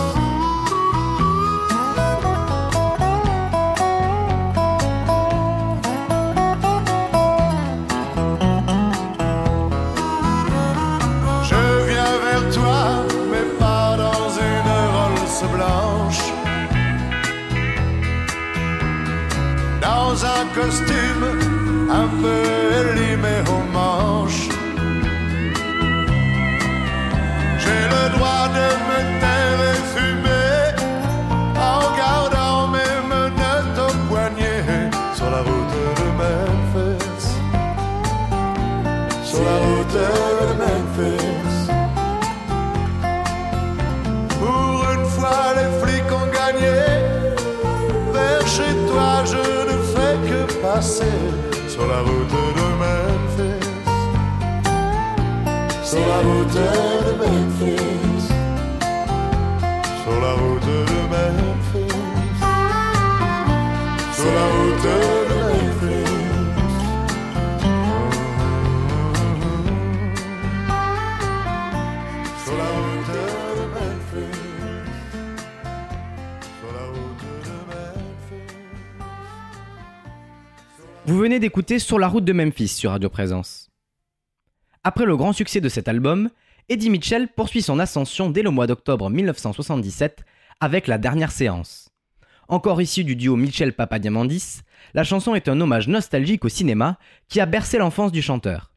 Vous 56.53 56.59
venez 81.17 81.39
d'écouter 81.39 81.79
Sur 81.79 81.97
la 81.97 82.07
route 82.07 82.23
de 82.23 82.33
Memphis 82.33 82.67
sur 82.67 82.91
Radio 82.91 83.09
Présence. 83.09 83.71
Après 84.83 85.05
le 85.05 85.17
grand 85.17 85.33
succès 85.33 85.61
de 85.61 85.69
cet 85.69 85.87
album, 85.87 86.29
Eddie 86.69 86.89
Mitchell 86.89 87.27
poursuit 87.27 87.61
son 87.61 87.77
ascension 87.77 88.29
dès 88.29 88.41
le 88.41 88.49
mois 88.49 88.67
d'octobre 88.67 89.09
1977 89.09 90.23
avec 90.61 90.87
La 90.87 90.97
Dernière 90.97 91.31
Séance. 91.31 91.89
Encore 92.47 92.81
issue 92.81 93.03
du 93.03 93.17
duo 93.17 93.35
Mitchell 93.35 93.73
Papadiamandis, 93.73 94.61
la 94.93 95.03
chanson 95.03 95.35
est 95.35 95.49
un 95.49 95.59
hommage 95.59 95.89
nostalgique 95.89 96.45
au 96.45 96.49
cinéma 96.49 96.97
qui 97.27 97.41
a 97.41 97.45
bercé 97.45 97.77
l'enfance 97.77 98.13
du 98.13 98.21
chanteur. 98.21 98.71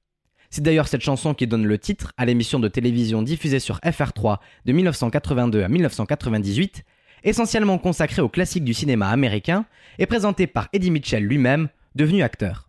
C'est 0.51 0.63
d'ailleurs 0.63 0.89
cette 0.89 1.03
chanson 1.03 1.33
qui 1.33 1.47
donne 1.47 1.65
le 1.65 1.79
titre 1.79 2.13
à 2.17 2.25
l'émission 2.25 2.59
de 2.59 2.69
télévision 2.69 3.23
diffusée 3.23 3.61
sur 3.61 3.79
FR3 3.81 4.39
de 4.65 4.73
1982 4.73 5.63
à 5.63 5.69
1998, 5.69 6.83
essentiellement 7.23 7.79
consacrée 7.79 8.23
aux 8.23 8.29
classiques 8.29 8.65
du 8.65 8.75
cinéma 8.75 9.11
américain 9.11 9.65
et 10.01 10.07
présentée 10.07 10.49
par 10.49 10.69
Eddie 10.73 10.91
Mitchell 10.91 11.23
lui-même, 11.23 11.69
devenu 11.95 12.23
acteur. 12.23 12.69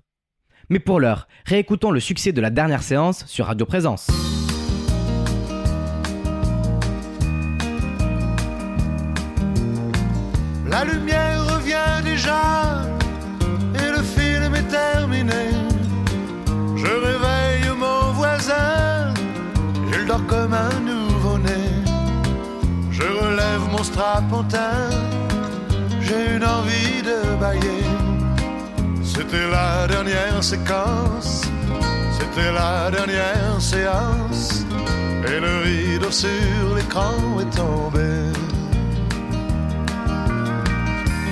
Mais 0.70 0.80
pour 0.80 1.00
l'heure, 1.00 1.28
réécoutons 1.46 1.92
le 1.92 2.00
succès 2.00 2.34
de 2.34 2.42
la 2.42 2.52
dernière 2.52 2.84
séance 2.84 3.26
sur 3.26 3.48
Radio 3.48 3.66
Présence. 3.66 4.08
La 10.78 10.84
lumière 10.84 11.44
revient 11.56 12.04
déjà 12.04 12.84
et 13.73 13.90
le 13.98 14.04
film 14.15 14.54
est 14.54 14.69
terminé. 14.69 15.46
Je 16.75 16.92
réveille 17.08 17.75
mon 17.75 18.12
voisin, 18.12 19.12
il 19.92 20.06
dort 20.06 20.23
comme 20.28 20.54
un 20.54 20.80
nouveau-né. 20.92 21.63
Je 22.92 23.02
relève 23.02 23.63
mon 23.71 23.84
strapontin, 23.84 24.92
j'ai 26.00 26.36
une 26.36 26.46
envie 26.46 27.02
de 27.02 27.19
bailler. 27.40 27.84
C'était 29.02 29.50
la 29.50 29.88
dernière 29.88 30.44
séquence, 30.44 31.42
c'était 32.19 32.52
la 32.52 32.92
dernière 32.92 33.60
séance, 33.60 34.63
et 35.25 35.40
le 35.40 35.54
rideau 35.63 36.12
sur 36.12 36.75
l'écran 36.75 37.15
est 37.42 37.56
tombé. 37.58 38.28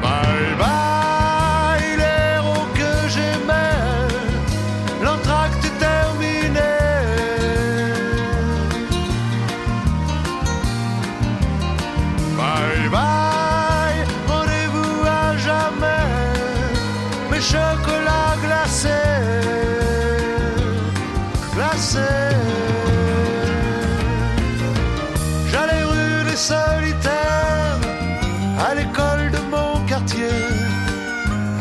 Bye 0.00 0.54
bye, 0.58 0.97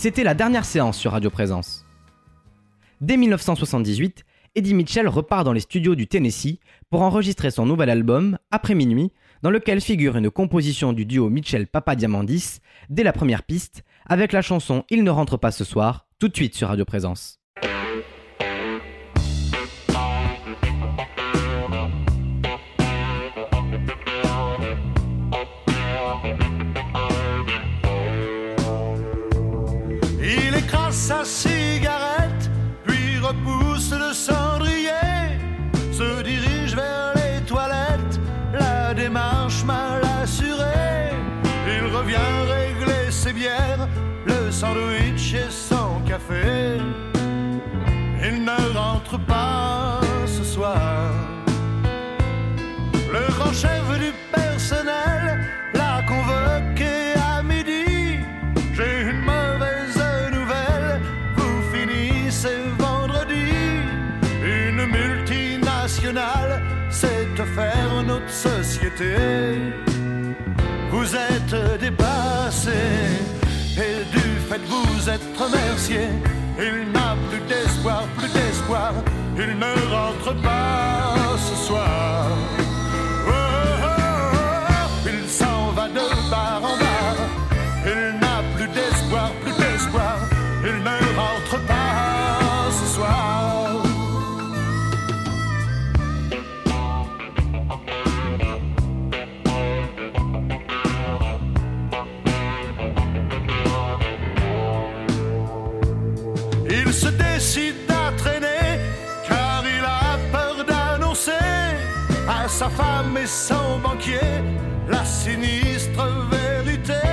C'était 0.00 0.24
la 0.24 0.32
dernière 0.32 0.64
séance 0.64 0.96
sur 0.96 1.12
Radio 1.12 1.28
Présence. 1.28 1.84
Dès 3.02 3.18
1978, 3.18 4.24
Eddie 4.54 4.72
Mitchell 4.72 5.06
repart 5.06 5.44
dans 5.44 5.52
les 5.52 5.60
studios 5.60 5.94
du 5.94 6.06
Tennessee 6.06 6.58
pour 6.88 7.02
enregistrer 7.02 7.50
son 7.50 7.66
nouvel 7.66 7.90
album, 7.90 8.38
Après 8.50 8.74
minuit, 8.74 9.12
dans 9.42 9.50
lequel 9.50 9.82
figure 9.82 10.16
une 10.16 10.30
composition 10.30 10.94
du 10.94 11.04
duo 11.04 11.28
Mitchell-Papa 11.28 11.96
Diamandis 11.96 12.60
dès 12.88 13.02
la 13.02 13.12
première 13.12 13.42
piste, 13.42 13.84
avec 14.06 14.32
la 14.32 14.40
chanson 14.40 14.84
Il 14.88 15.04
ne 15.04 15.10
rentre 15.10 15.36
pas 15.36 15.50
ce 15.50 15.64
soir, 15.64 16.06
tout 16.18 16.28
de 16.28 16.34
suite 16.34 16.54
sur 16.54 16.68
Radio 16.68 16.86
Présence. 16.86 17.39
Le 44.26 44.50
sandwich 44.50 45.34
et 45.34 45.50
son 45.50 46.00
café. 46.06 46.78
Il 48.22 48.44
ne 48.44 48.76
rentre 48.76 49.18
pas 49.18 50.00
ce 50.26 50.42
soir. 50.42 51.12
Le 53.12 53.32
grand 53.32 53.52
chef 53.52 53.86
du 53.98 54.12
personnel 54.32 55.46
l'a 55.74 56.02
convoqué 56.08 57.14
à 57.32 57.42
midi. 57.42 58.18
J'ai 58.74 59.02
une 59.02 59.20
mauvaise 59.20 60.02
nouvelle, 60.32 61.00
vous 61.36 61.62
finissez 61.72 62.62
vendredi. 62.78 63.52
Une 64.42 64.86
multinationale 64.86 66.62
s'est 66.90 67.28
offert 67.38 68.02
notre 68.06 68.30
société. 68.30 69.89
Vous 71.00 71.16
êtes 71.16 71.80
dépassé 71.80 72.82
et 73.78 74.04
du 74.12 74.26
fait 74.48 74.60
vous 74.68 75.08
êtes 75.08 75.28
remercié. 75.38 76.00
Il 76.58 76.92
n'a 76.92 77.16
plus 77.30 77.40
d'espoir, 77.48 78.02
plus 78.18 78.28
d'espoir. 78.28 78.92
Il 79.34 79.58
ne 79.58 79.72
rentre 79.94 80.34
pas 80.42 81.14
ce 81.38 81.56
soir. 81.66 82.26
Oh, 83.26 83.30
oh, 83.30 83.86
oh, 84.34 85.08
il 85.10 85.26
s'en 85.26 85.72
va 85.74 85.88
de 85.88 86.06
bar 86.30 86.60
en 86.62 86.76
bar. 86.84 87.16
Il 87.86 88.18
n'a 88.20 88.42
plus 88.54 88.68
d'espoir, 88.68 89.32
plus 89.42 89.52
d'espoir. 89.52 90.18
Il 90.66 90.82
ne 90.82 90.96
rentre 91.18 91.66
pas 91.66 91.79
sa 112.60 112.68
femme 112.68 113.16
et 113.16 113.26
son 113.26 113.78
banquier 113.82 114.34
la 114.86 115.02
sinistre 115.02 116.04
vérité. 116.30 117.06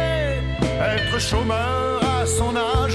Être 0.96 1.18
chômeur 1.22 2.02
à 2.04 2.26
son 2.26 2.54
âge, 2.58 2.87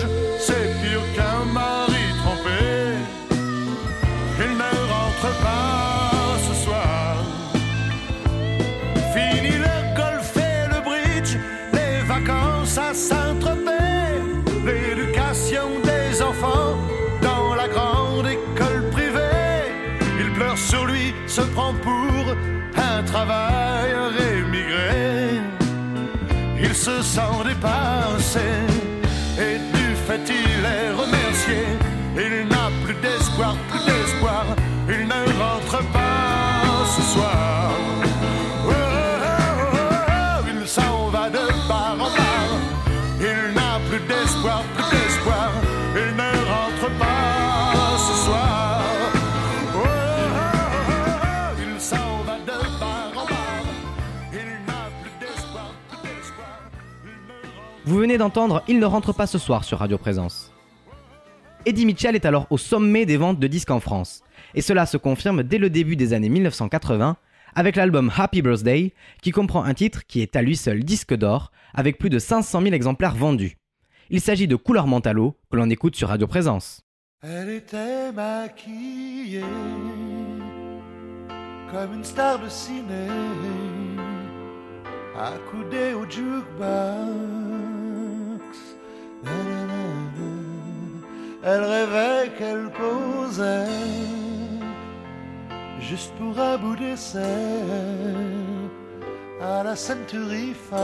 pause. 27.62 28.21
Vous 57.92 57.98
venez 57.98 58.16
d'entendre 58.16 58.64
Il 58.68 58.78
ne 58.78 58.86
rentre 58.86 59.12
pas 59.12 59.26
ce 59.26 59.36
soir 59.36 59.64
sur 59.64 59.80
Radio 59.80 59.98
Présence. 59.98 60.50
Eddie 61.66 61.84
Mitchell 61.84 62.14
est 62.14 62.24
alors 62.24 62.46
au 62.48 62.56
sommet 62.56 63.04
des 63.04 63.18
ventes 63.18 63.38
de 63.38 63.46
disques 63.46 63.70
en 63.70 63.80
France, 63.80 64.22
et 64.54 64.62
cela 64.62 64.86
se 64.86 64.96
confirme 64.96 65.42
dès 65.42 65.58
le 65.58 65.68
début 65.68 65.94
des 65.94 66.14
années 66.14 66.30
1980 66.30 67.18
avec 67.54 67.76
l'album 67.76 68.10
Happy 68.16 68.40
Birthday, 68.40 68.94
qui 69.20 69.30
comprend 69.30 69.62
un 69.62 69.74
titre 69.74 70.06
qui 70.06 70.22
est 70.22 70.36
à 70.36 70.40
lui 70.40 70.56
seul 70.56 70.84
disque 70.84 71.14
d'or, 71.14 71.52
avec 71.74 71.98
plus 71.98 72.08
de 72.08 72.18
500 72.18 72.62
000 72.62 72.72
exemplaires 72.72 73.14
vendus. 73.14 73.58
Il 74.08 74.22
s'agit 74.22 74.48
de 74.48 74.56
Couleur 74.56 74.86
Mentalo, 74.86 75.36
que 75.50 75.56
l'on 75.58 75.68
écoute 75.68 75.94
sur 75.94 76.08
Radio 76.08 76.26
Présence. 76.26 76.80
Elle 77.20 77.50
était 77.50 78.10
maquillée 78.10 79.44
comme 81.70 81.92
une 81.92 82.04
star 82.04 82.38
de 82.38 82.48
ciné. 82.48 83.06
Elle 91.44 91.64
rêvait 91.64 92.30
qu'elle 92.38 92.70
posait 92.70 93.66
juste 95.80 96.12
pour 96.18 96.38
un 96.38 96.56
bout 96.56 96.76
à 99.40 99.62
la 99.64 99.74
Century 99.74 100.54
Fox. 100.54 100.82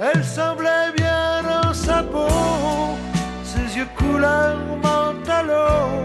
Elle 0.00 0.24
semblait 0.24 0.92
bien 0.96 1.42
dans 1.42 1.74
sa 1.74 2.02
peau, 2.02 2.96
ses 3.44 3.76
yeux 3.76 3.88
couleur 3.96 4.56
mentalo 4.82 5.98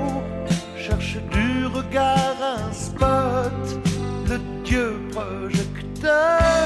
cherche 0.78 1.18
du 1.32 1.66
regard 1.68 2.38
un 2.42 2.74
spot, 2.74 3.80
le 4.28 4.38
dieu 4.64 5.00
projecteur. 5.12 6.63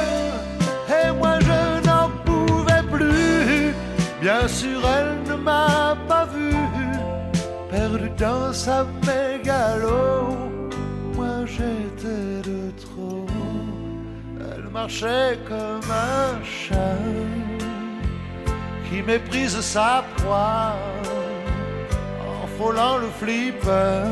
Bien 4.19 4.47
sûr, 4.47 4.81
elle 4.97 5.31
ne 5.31 5.35
m'a 5.35 5.95
pas 6.07 6.25
vu, 6.25 6.51
perdu 7.69 8.09
dans 8.17 8.51
sa 8.51 8.85
mégalo. 9.05 10.35
Moi, 11.15 11.45
j'étais 11.45 12.41
de 12.49 12.71
trop. 12.81 13.27
Elle 14.39 14.69
marchait 14.71 15.37
comme 15.47 15.91
un 15.91 16.43
chat 16.43 16.97
qui 18.89 19.03
méprise 19.03 19.59
sa 19.61 20.03
proie 20.17 20.73
en 22.27 22.47
frôlant 22.57 22.97
le 22.97 23.09
flipper. 23.19 24.03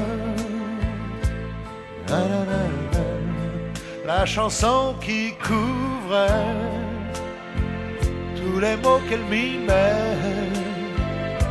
La 4.06 4.24
chanson 4.26 4.94
qui 5.02 5.34
couvrait 5.38 6.85
tous 8.56 8.62
les 8.62 8.78
mots 8.78 9.02
qu'elle 9.10 9.26
mimait 9.26 9.74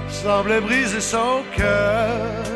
semblait 0.09 0.61
briser 0.62 1.02
son 1.02 1.42
cœur. 1.55 2.53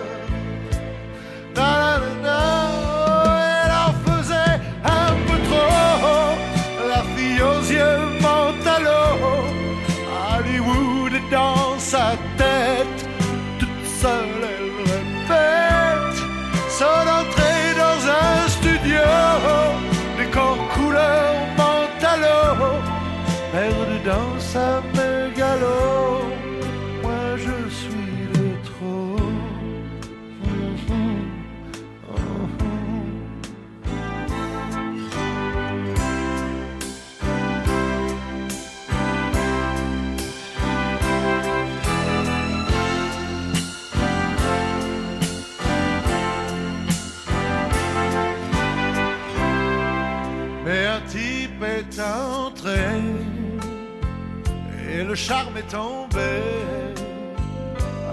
Charme 55.19 55.57
est 55.57 55.71
tombé, 55.71 56.31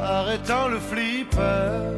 arrêtant 0.02 0.68
le 0.70 0.80
flipper. 0.80 1.94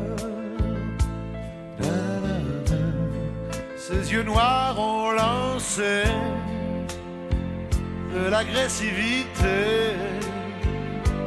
Ses 3.77 4.11
yeux 4.11 4.23
noirs 4.23 4.77
ont 4.77 5.11
lancé 5.11 6.03
de 8.13 8.29
l'agressivité 8.29 9.95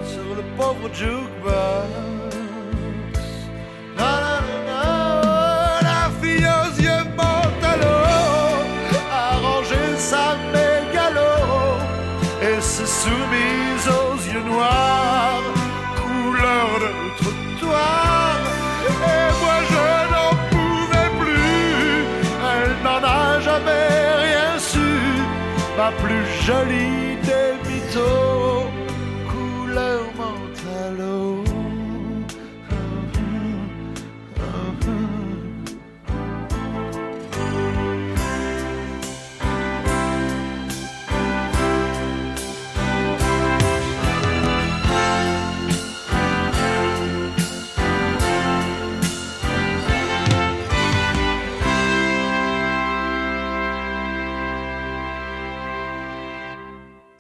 sur 0.05 0.35
le 0.37 0.43
pauvre 0.59 0.93
jukebox. 0.93 2.10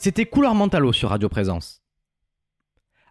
C'était 0.02 0.24
Couleur 0.24 0.54
Mentalo 0.54 0.94
sur 0.94 1.10
Radio 1.10 1.28
Présence. 1.28 1.82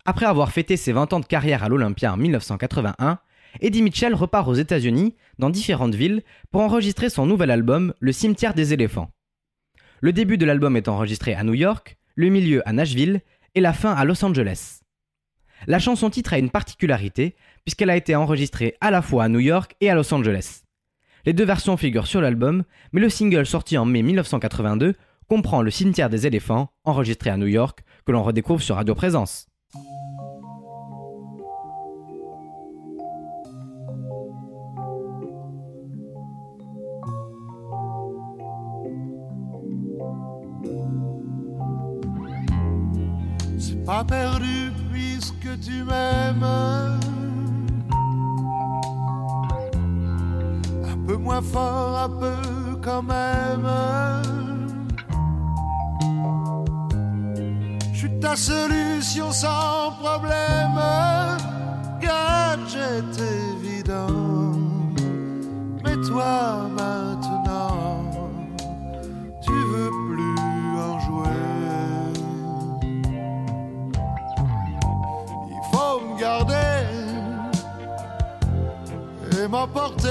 Après 0.06 0.26
avoir 0.26 0.52
fêté 0.52 0.76
ses 0.76 0.92
20 0.92 1.14
ans 1.14 1.20
de 1.20 1.26
carrière 1.28 1.64
à 1.64 1.70
l'Olympia 1.70 2.12
en 2.12 2.18
1981, 2.18 3.20
Eddie 3.62 3.84
Mitchell 3.84 4.16
repart 4.16 4.48
aux 4.48 4.56
États-Unis, 4.56 5.16
dans 5.38 5.52
différentes 5.52 5.94
villes, 5.94 6.24
pour 6.50 6.62
enregistrer 6.62 7.12
son 7.12 7.28
nouvel 7.28 7.52
album 7.52 7.94
Le 8.00 8.12
cimetière 8.12 8.56
des 8.56 8.74
éléphants. 8.74 9.12
Le 10.02 10.14
début 10.14 10.40
de 10.40 10.48
l'album 10.48 10.76
est 10.76 10.88
enregistré 10.88 11.36
à 11.36 11.44
New 11.44 11.54
York, 11.54 12.00
le 12.16 12.30
milieu 12.30 12.68
à 12.68 12.74
Nashville 12.74 13.22
et 13.54 13.62
la 13.62 13.74
fin 13.74 13.94
à 13.94 14.04
Los 14.04 14.26
Angeles. 14.26 14.80
La 15.68 15.78
chanson 15.78 16.10
titre 16.10 16.34
a 16.34 16.40
une 16.40 16.50
particularité, 16.50 17.36
puisqu'elle 17.66 17.92
a 17.92 17.98
été 17.98 18.16
enregistrée 18.16 18.78
à 18.82 18.90
la 18.90 19.04
fois 19.04 19.26
à 19.26 19.30
New 19.30 19.38
York 19.38 19.76
et 19.80 19.92
à 19.92 19.94
Los 19.94 20.12
Angeles. 20.12 20.64
Les 21.28 21.34
deux 21.34 21.46
versions 21.46 21.78
figurent 21.78 22.08
sur 22.08 22.22
l'album, 22.22 22.64
mais 22.94 23.02
le 23.02 23.10
single 23.10 23.46
sorti 23.46 23.78
en 23.78 23.86
mai 23.86 24.02
1982 24.02 24.96
comprend 25.30 25.62
Le 25.62 25.70
cimetière 25.70 26.10
des 26.10 26.26
éléphants, 26.26 26.70
enregistré 26.84 27.30
à 27.30 27.38
New 27.38 27.46
York, 27.46 27.84
que 28.06 28.12
l'on 28.12 28.24
redécouvre 28.24 28.62
sur 28.62 28.76
Radio 28.76 28.96
Présence. 28.96 29.46
C'est 43.60 43.86
pas 43.86 44.04
perdu 44.04 44.72
puisque 44.92 45.60
tu 45.62 45.84
m'aimes. 45.84 46.44
Un 50.84 50.98
peu 51.06 51.18
moins 51.18 51.42
fort, 51.42 51.98
un 51.98 52.10
peu 52.10 52.76
quand 52.82 53.04
même. 53.04 54.39
Ta 58.30 58.36
solution 58.36 59.32
sans 59.32 59.92
problème. 60.00 60.80
Gadget 62.00 63.18
évident. 63.18 64.54
Mais 65.84 65.96
toi 66.08 66.70
maintenant, 66.78 68.04
tu 69.42 69.52
veux 69.72 69.92
plus 70.10 70.80
en 70.80 71.00
jouer. 71.00 71.42
Il 75.50 75.62
faut 75.72 76.00
me 76.02 76.20
garder 76.20 76.86
et 79.42 79.48
m'emporter. 79.48 80.08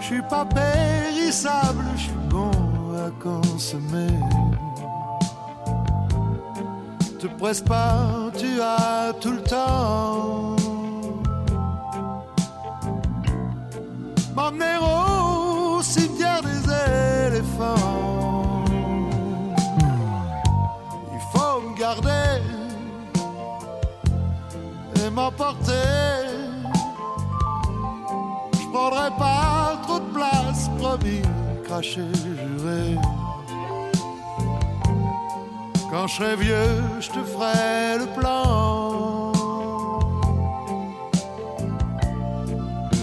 Je 0.00 0.04
suis 0.04 0.22
pas 0.22 0.44
périssable, 0.44 1.84
je 1.94 2.00
suis 2.00 2.22
bon 2.28 2.50
à 3.06 3.10
consommer. 3.22 4.18
Te 7.22 7.28
presse 7.28 7.60
pas, 7.60 8.32
tu 8.36 8.60
as 8.60 9.12
tout 9.20 9.30
le 9.30 9.42
temps. 9.42 10.56
M'emmener 14.34 14.76
au 14.82 15.80
cimetière 15.82 16.42
des 16.42 17.28
éléphants. 17.28 18.64
Il 21.12 21.20
faut 21.32 21.60
me 21.60 21.78
garder 21.78 22.42
et 24.96 25.08
m'emporter. 25.08 25.70
Je 28.54 28.68
prendrai 28.72 29.10
pas 29.16 29.80
trop 29.84 30.00
de 30.00 30.12
place, 30.12 30.68
promis, 30.76 31.22
cracher, 31.62 32.02
juré. 32.12 32.98
Quand 35.92 36.06
je 36.06 36.14
serai 36.14 36.36
vieux, 36.36 36.82
je 37.00 37.08
te 37.10 37.22
ferai 37.22 37.98
le 37.98 38.06
plan. 38.18 39.30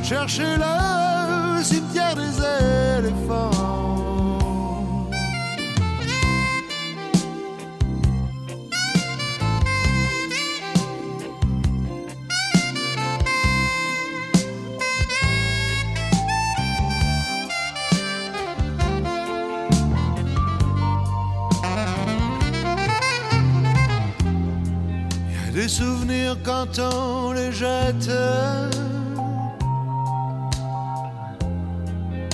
Chercher 0.04 0.58
murs 26.06 26.38
quand 26.44 26.80
on 26.80 27.34
les 27.34 27.52
jette. 27.52 28.12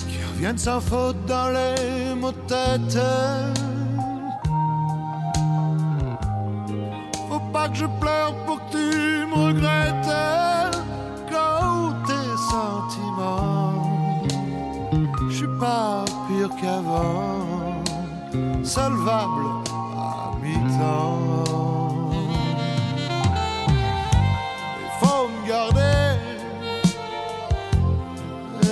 Qui 0.07 0.17
reviennent 0.33 0.57
sans 0.57 0.79
faute 0.79 1.17
dans 1.25 1.49
les 1.49 2.13
mots-têtes. 2.15 2.99
Faut 7.29 7.39
pas 7.51 7.69
que 7.69 7.75
je 7.75 7.85
pleure 7.99 8.33
pour 8.45 8.57
que 8.65 8.71
tu 8.71 9.25
me 9.27 9.35
regrettes. 9.47 10.15
Quand 11.31 11.93
tes 12.05 12.29
sentiments, 12.53 13.73
je 15.29 15.35
suis 15.35 15.59
pas 15.59 16.05
pire 16.27 16.49
qu'avant, 16.61 17.81
solvable 18.63 19.45
à 19.97 20.31
mi-temps. 20.41 21.64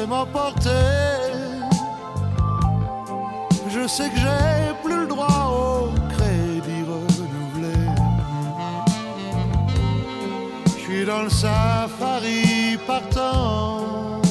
M'emporter. 0.06 0.70
Je 3.70 3.88
sais 3.88 4.10
que 4.10 4.18
j'ai 4.18 4.74
plus 4.84 5.02
le 5.02 5.08
droit 5.08 5.52
au 5.52 5.92
crédit 6.14 6.84
renouvelé. 6.92 7.78
Je 10.66 10.82
suis 10.82 11.06
dans 11.06 11.24
le 11.24 11.30
safari 11.30 12.78
partant. 12.86 14.22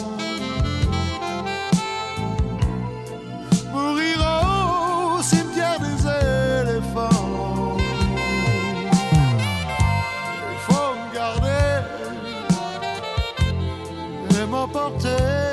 Mourir 3.73 4.19
au 4.45 5.23
cimetière 5.23 5.79
des 5.81 5.99
éléphants. 6.69 7.77
Il 10.53 10.59
faut 10.67 10.93
me 11.01 11.15
garder 11.15 11.67
et 14.41 14.47
m'emporter. 14.47 15.52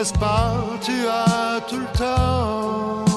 Presse 0.00 0.12
pas, 0.12 0.54
tu 0.80 1.06
as 1.08 1.60
tout 1.68 1.78
le 1.78 1.98
temps. 1.98 3.09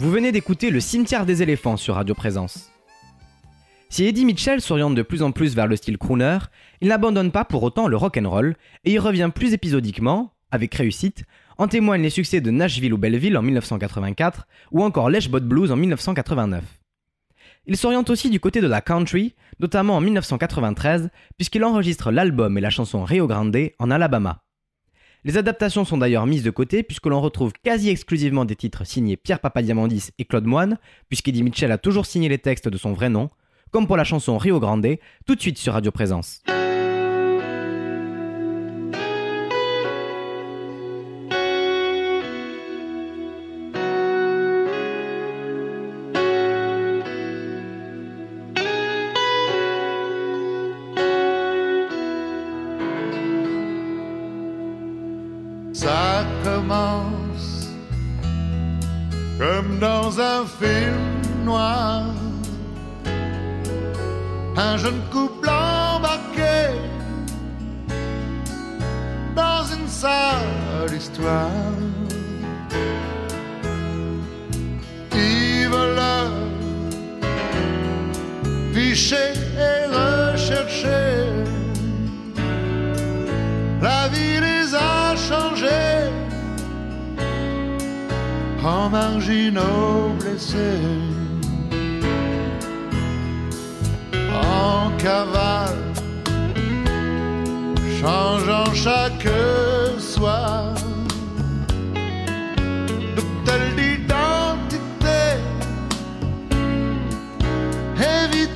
Vous 0.00 0.12
venez 0.12 0.30
d'écouter 0.30 0.70
Le 0.70 0.78
cimetière 0.78 1.26
des 1.26 1.42
éléphants 1.42 1.76
sur 1.76 1.96
Radio 1.96 2.14
Présence. 2.14 2.70
Si 3.88 4.04
Eddie 4.04 4.24
Mitchell 4.24 4.60
s'oriente 4.60 4.94
de 4.94 5.02
plus 5.02 5.22
en 5.22 5.32
plus 5.32 5.56
vers 5.56 5.66
le 5.66 5.74
style 5.74 5.98
crooner, 5.98 6.38
il 6.80 6.86
n'abandonne 6.86 7.32
pas 7.32 7.44
pour 7.44 7.64
autant 7.64 7.88
le 7.88 7.96
rock'n'roll 7.96 8.54
et 8.84 8.92
y 8.92 8.98
revient 9.00 9.28
plus 9.34 9.54
épisodiquement, 9.54 10.34
avec 10.52 10.72
réussite, 10.76 11.24
en 11.56 11.66
témoignent 11.66 12.04
les 12.04 12.10
succès 12.10 12.40
de 12.40 12.52
Nashville 12.52 12.94
ou 12.94 12.96
Belleville 12.96 13.36
en 13.36 13.42
1984 13.42 14.46
ou 14.70 14.84
encore 14.84 15.10
Leshbot 15.10 15.40
Blues 15.40 15.72
en 15.72 15.76
1989. 15.76 16.62
Il 17.66 17.76
s'oriente 17.76 18.08
aussi 18.08 18.30
du 18.30 18.38
côté 18.38 18.60
de 18.60 18.68
la 18.68 18.80
country, 18.80 19.34
notamment 19.58 19.96
en 19.96 20.00
1993, 20.00 21.10
puisqu'il 21.36 21.64
enregistre 21.64 22.12
l'album 22.12 22.56
et 22.56 22.60
la 22.60 22.70
chanson 22.70 23.02
Rio 23.02 23.26
Grande 23.26 23.58
en 23.80 23.90
Alabama. 23.90 24.44
Les 25.24 25.36
adaptations 25.36 25.84
sont 25.84 25.98
d'ailleurs 25.98 26.26
mises 26.26 26.44
de 26.44 26.50
côté 26.50 26.82
puisque 26.82 27.06
l'on 27.06 27.20
retrouve 27.20 27.52
quasi 27.64 27.90
exclusivement 27.90 28.44
des 28.44 28.54
titres 28.54 28.84
signés 28.84 29.16
Pierre 29.16 29.40
Papadiamandis 29.40 30.10
et 30.18 30.24
Claude 30.24 30.44
Moine, 30.44 30.78
puisqu'Eddie 31.08 31.42
Mitchell 31.42 31.72
a 31.72 31.78
toujours 31.78 32.06
signé 32.06 32.28
les 32.28 32.38
textes 32.38 32.68
de 32.68 32.76
son 32.76 32.92
vrai 32.92 33.08
nom, 33.08 33.28
comme 33.72 33.86
pour 33.86 33.96
la 33.96 34.04
chanson 34.04 34.38
Rio 34.38 34.60
Grande, 34.60 34.86
tout 35.26 35.34
de 35.34 35.40
suite 35.40 35.58
sur 35.58 35.72
Radio 35.72 35.90
Présence. 35.90 36.42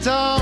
temps 0.03 0.42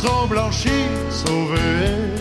nous 0.00 0.08
serons 0.08 0.26
blanchis, 0.26 0.68
sauvés. 1.10 2.17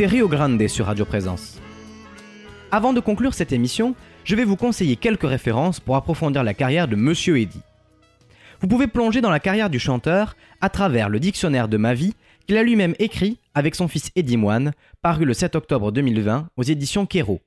C'était 0.00 0.16
Rio 0.16 0.28
Grande 0.28 0.66
sur 0.66 0.86
Radio 0.86 1.04
Présence. 1.04 1.60
Avant 2.70 2.94
de 2.94 3.00
conclure 3.00 3.34
cette 3.34 3.52
émission, 3.52 3.94
je 4.24 4.34
vais 4.34 4.46
vous 4.46 4.56
conseiller 4.56 4.96
quelques 4.96 5.28
références 5.28 5.78
pour 5.78 5.94
approfondir 5.94 6.42
la 6.42 6.54
carrière 6.54 6.88
de 6.88 6.96
Monsieur 6.96 7.38
Eddy. 7.38 7.60
Vous 8.62 8.66
pouvez 8.66 8.86
plonger 8.86 9.20
dans 9.20 9.28
la 9.28 9.40
carrière 9.40 9.68
du 9.68 9.78
chanteur 9.78 10.36
à 10.62 10.70
travers 10.70 11.10
le 11.10 11.20
dictionnaire 11.20 11.68
de 11.68 11.76
ma 11.76 11.92
vie 11.92 12.14
qu'il 12.46 12.56
a 12.56 12.62
lui-même 12.62 12.94
écrit 12.98 13.40
avec 13.52 13.74
son 13.74 13.88
fils 13.88 14.10
Eddie 14.16 14.38
Moine, 14.38 14.72
paru 15.02 15.26
le 15.26 15.34
7 15.34 15.54
octobre 15.54 15.92
2020 15.92 16.48
aux 16.56 16.62
éditions 16.62 17.04
Kero. 17.04 17.42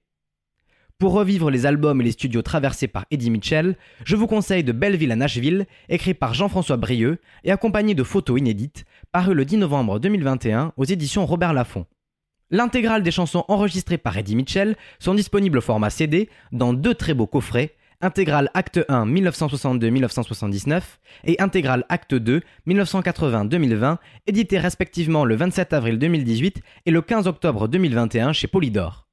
Pour 0.99 1.14
revivre 1.14 1.49
les 1.49 1.66
albums 1.66 2.01
et 2.01 2.04
les 2.04 2.12
studios 2.12 2.43
traversés 2.43 2.88
par 2.88 3.08
Eddie 3.10 3.32
Mitchell, 3.32 3.78
je 4.06 4.16
vous 4.16 4.28
conseille 4.28 4.64
de 4.64 4.74
Belleville 4.74 5.12
à 5.12 5.16
Nashville, 5.16 5.66
écrit 5.89 6.14
par 6.14 6.36
Jean-François 6.36 6.78
Brieux 6.78 7.18
et 7.45 7.51
accompagné 7.51 7.95
de 7.95 8.04
photos 8.04 8.39
inédites, 8.39 8.86
paru 9.12 9.34
le 9.34 9.43
10 9.43 9.58
novembre 9.58 9.97
2021 9.97 10.72
aux 10.78 10.86
éditions 10.86 11.26
Robert 11.26 11.54
Laffont. 11.54 11.88
L'intégrale 12.51 13.03
des 13.03 13.11
chansons 13.11 13.45
enregistrées 13.47 13.97
par 13.97 14.17
Eddie 14.17 14.35
Mitchell 14.35 14.75
sont 14.99 15.13
disponibles 15.15 15.57
au 15.57 15.61
format 15.61 15.89
CD 15.89 16.29
dans 16.51 16.73
deux 16.73 16.93
très 16.93 17.13
beaux 17.13 17.27
coffrets, 17.27 17.75
intégrale 18.01 18.49
acte 18.53 18.79
1 18.89 19.05
1962-1979 19.07 20.81
et 21.23 21.41
intégrale 21.41 21.85
acte 21.89 22.13
2 22.13 22.41
1980-2020, 22.67 23.97
édités 24.27 24.59
respectivement 24.59 25.25
le 25.25 25.35
27 25.35 25.73
avril 25.73 25.97
2018 25.97 26.61
et 26.85 26.91
le 26.91 27.01
15 27.01 27.27
octobre 27.27 27.67
2021 27.67 28.33
chez 28.33 28.47
Polydor. 28.47 29.07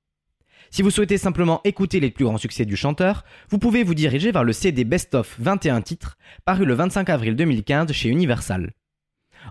Si 0.73 0.83
vous 0.83 0.91
souhaitez 0.91 1.19
simplement 1.19 1.61
écouter 1.65 1.99
les 1.99 2.11
plus 2.11 2.25
grands 2.25 2.39
succès 2.39 2.65
du 2.65 2.77
chanteur, 2.77 3.25
vous 3.49 3.59
pouvez 3.59 3.83
vous 3.83 3.95
diriger 3.95 4.31
vers 4.31 4.45
le 4.45 4.53
CD 4.53 4.85
Best 4.85 5.15
of 5.15 5.35
21 5.41 5.81
titres, 5.81 6.17
paru 6.45 6.65
le 6.65 6.75
25 6.75 7.09
avril 7.11 7.35
2015 7.35 7.91
chez 7.93 8.09
Universal. 8.09 8.73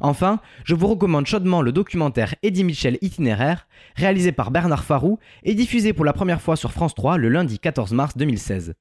Enfin, 0.02 0.40
je 0.64 0.76
vous 0.76 0.88
recommande 0.88 1.26
chaudement 1.26 1.62
le 1.62 1.72
documentaire 1.72 2.36
Eddie 2.44 2.64
Mitchell 2.64 2.98
Itinéraire, 3.02 3.68
réalisé 3.96 4.32
par 4.32 4.52
Bernard 4.52 4.84
Farou 4.84 5.20
et 5.44 5.54
diffusé 5.54 5.94
pour 5.94 6.06
la 6.06 6.14
première 6.14 6.42
fois 6.42 6.56
sur 6.56 6.72
France 6.72 6.96
3 6.96 7.18
le 7.18 7.30
lundi 7.30 7.60
14 7.60 7.94
mars 7.94 8.18
2016. 8.18 8.74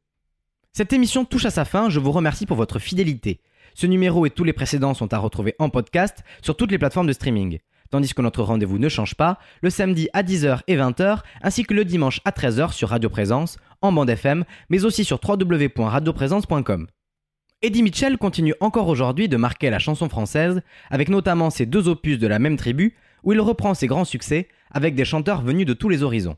Cette 0.72 0.92
émission 0.92 1.24
touche 1.24 1.46
à 1.46 1.50
sa 1.50 1.64
fin, 1.64 1.88
je 1.88 2.00
vous 2.00 2.12
remercie 2.12 2.46
pour 2.46 2.56
votre 2.56 2.78
fidélité. 2.78 3.40
Ce 3.74 3.86
numéro 3.86 4.26
et 4.26 4.30
tous 4.30 4.44
les 4.44 4.52
précédents 4.52 4.94
sont 4.94 5.12
à 5.12 5.18
retrouver 5.18 5.54
en 5.58 5.70
podcast 5.70 6.24
sur 6.42 6.56
toutes 6.56 6.70
les 6.70 6.78
plateformes 6.78 7.06
de 7.06 7.12
streaming. 7.12 7.58
Tandis 7.90 8.12
que 8.12 8.22
notre 8.22 8.42
rendez-vous 8.42 8.78
ne 8.78 8.88
change 8.88 9.14
pas, 9.14 9.38
le 9.62 9.70
samedi 9.70 10.08
à 10.12 10.22
10h 10.22 10.60
et 10.66 10.76
20h, 10.76 11.20
ainsi 11.42 11.64
que 11.64 11.74
le 11.74 11.84
dimanche 11.84 12.20
à 12.24 12.30
13h 12.30 12.72
sur 12.72 12.90
Radio 12.90 13.08
Présence, 13.08 13.56
en 13.80 13.92
bande 13.92 14.10
FM, 14.10 14.44
mais 14.68 14.84
aussi 14.84 15.04
sur 15.04 15.20
www.radioprésence.com. 15.26 16.88
Eddie 17.60 17.82
Mitchell 17.82 18.18
continue 18.18 18.54
encore 18.60 18.86
aujourd'hui 18.86 19.28
de 19.28 19.36
marquer 19.36 19.68
la 19.68 19.80
chanson 19.80 20.08
française, 20.08 20.62
avec 20.90 21.08
notamment 21.08 21.50
ses 21.50 21.66
deux 21.66 21.88
opus 21.88 22.16
de 22.16 22.28
la 22.28 22.38
même 22.38 22.56
tribu, 22.56 22.94
où 23.24 23.32
il 23.32 23.40
reprend 23.40 23.74
ses 23.74 23.88
grands 23.88 24.04
succès 24.04 24.46
avec 24.70 24.94
des 24.94 25.04
chanteurs 25.04 25.42
venus 25.42 25.66
de 25.66 25.72
tous 25.72 25.88
les 25.88 26.04
horizons. 26.04 26.36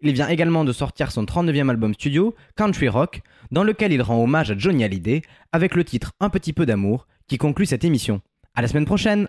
Il 0.00 0.12
vient 0.12 0.26
également 0.26 0.64
de 0.64 0.72
sortir 0.72 1.12
son 1.12 1.24
39e 1.24 1.70
album 1.70 1.94
studio, 1.94 2.34
Country 2.56 2.88
Rock, 2.88 3.22
dans 3.52 3.62
lequel 3.62 3.92
il 3.92 4.02
rend 4.02 4.20
hommage 4.20 4.50
à 4.50 4.58
Johnny 4.58 4.82
Hallyday, 4.82 5.22
avec 5.52 5.76
le 5.76 5.84
titre 5.84 6.10
Un 6.18 6.30
petit 6.30 6.52
peu 6.52 6.66
d'amour, 6.66 7.06
qui 7.28 7.38
conclut 7.38 7.66
cette 7.66 7.84
émission. 7.84 8.20
À 8.56 8.62
la 8.62 8.66
semaine 8.66 8.86
prochaine! 8.86 9.28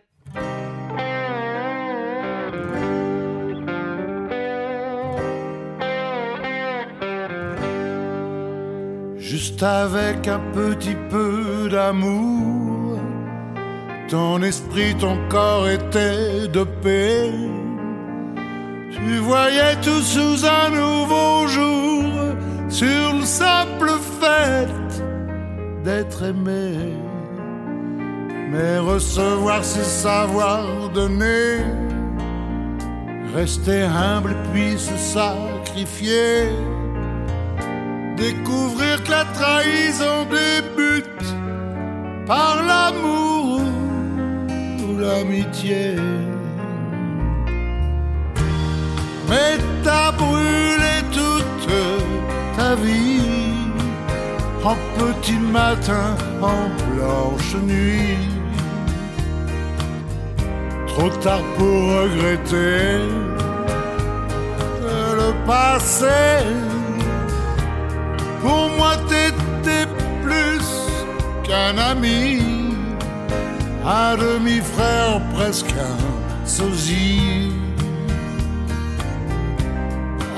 Juste 9.37 9.63
avec 9.63 10.29
un 10.29 10.39
petit 10.53 10.95
peu 11.09 11.67
d'amour, 11.69 12.97
ton 14.07 14.41
esprit, 14.41 14.95
ton 14.97 15.17
corps 15.27 15.67
était 15.67 16.47
de 16.47 16.63
paix. 16.63 17.33
Tu 18.93 19.17
voyais 19.17 19.75
tout 19.81 20.03
sous 20.13 20.45
un 20.45 20.69
nouveau 20.69 21.47
jour, 21.47 22.03
sur 22.69 23.13
le 23.13 23.25
simple 23.25 23.91
fait 24.21 25.03
d'être 25.83 26.23
aimé. 26.23 26.95
Mais 28.51 28.77
recevoir, 28.77 29.65
c'est 29.65 29.83
savoir 29.83 30.89
donner, 30.93 31.57
rester 33.35 33.83
humble 33.83 34.33
puis 34.53 34.79
se 34.79 34.95
sacrifier. 34.95 36.47
Découvrir 38.17 39.03
que 39.03 39.11
la 39.11 39.25
trahison 39.25 40.25
débute 40.31 41.25
par 42.25 42.63
l'amour 42.63 43.61
ou 44.81 44.97
l'amitié. 44.97 45.95
Mais 49.29 49.57
t'as 49.83 50.11
brûlé 50.13 50.95
toute 51.11 51.69
ta 52.57 52.75
vie 52.75 53.21
en 54.63 54.75
petit 54.97 55.37
matin, 55.37 56.15
en 56.41 56.69
blanche 56.89 57.55
nuit. 57.67 58.17
Trop 60.87 61.09
tard 61.21 61.43
pour 61.57 61.75
regretter 61.99 62.99
le 65.19 65.29
passé. 65.45 66.74
Pour 68.45 68.69
moi, 68.77 68.93
t'étais 69.09 69.87
plus 70.21 70.67
qu'un 71.43 71.75
ami, 71.79 72.43
un 73.83 74.15
demi-frère, 74.15 75.19
presque 75.33 75.73
un 75.73 76.45
sosie. 76.45 77.51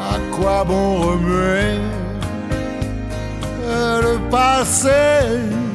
À 0.10 0.16
quoi 0.34 0.64
bon 0.64 1.02
remuer 1.02 1.82
le 4.06 4.30
passé? 4.30 5.67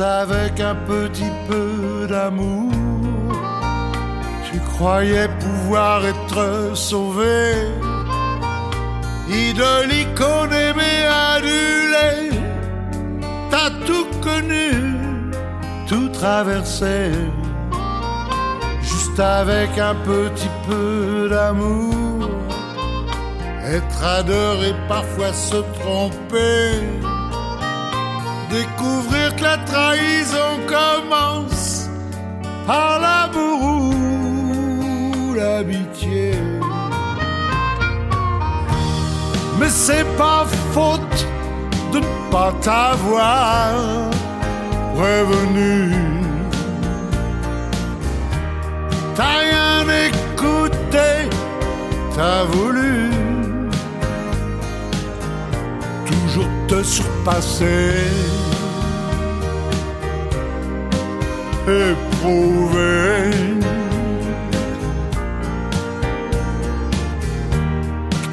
Avec 0.00 0.60
un 0.60 0.74
petit 0.74 1.32
peu 1.48 2.06
d'amour. 2.08 2.72
Tu 4.50 4.58
croyais 4.60 5.28
pouvoir 5.40 6.04
être 6.06 6.72
sauvé, 6.74 7.68
idole, 9.28 9.92
icône 9.92 10.52
aimée, 10.52 11.06
adulée. 11.34 12.38
T'as 13.50 13.70
tout 13.86 14.06
connu, 14.22 15.00
tout 15.86 16.08
traversé, 16.08 17.10
juste 18.82 19.18
avec 19.18 19.78
un 19.78 19.94
petit 19.94 20.50
peu 20.68 21.28
d'amour. 21.30 22.30
Être 23.64 24.04
adoré, 24.04 24.74
parfois 24.88 25.32
se 25.32 25.56
tromper 25.80 26.98
découvrir 28.50 29.17
la 29.42 29.56
trahison 29.58 30.52
commence 30.66 31.88
par 32.66 33.00
l'amour 33.00 33.60
ou 33.62 35.34
l'amitié. 35.34 36.34
Mais 39.58 39.68
c'est 39.68 40.06
pas 40.16 40.44
faute 40.72 41.26
de 41.92 41.98
ne 41.98 42.30
pas 42.30 42.52
t'avoir 42.60 44.10
prévenu. 44.94 45.92
T'as 49.14 49.38
rien 49.46 49.86
écouté, 50.06 51.28
t'as 52.14 52.44
voulu 52.44 53.10
toujours 56.06 56.48
te 56.68 56.82
surpasser. 56.82 58.47
Éprouvé. 61.68 63.30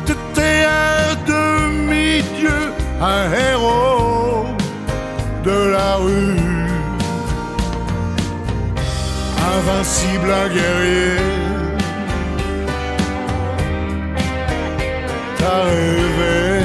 T'étais 0.05 0.65
demi-dieu, 1.27 2.59
un 3.01 3.25
héros 3.31 4.45
de 5.43 5.57
la 5.75 5.95
rue, 5.95 6.37
invincible, 9.55 10.29
un 10.43 10.49
guerrier. 10.55 11.17
T'as 15.37 15.61
rêvé, 15.63 16.61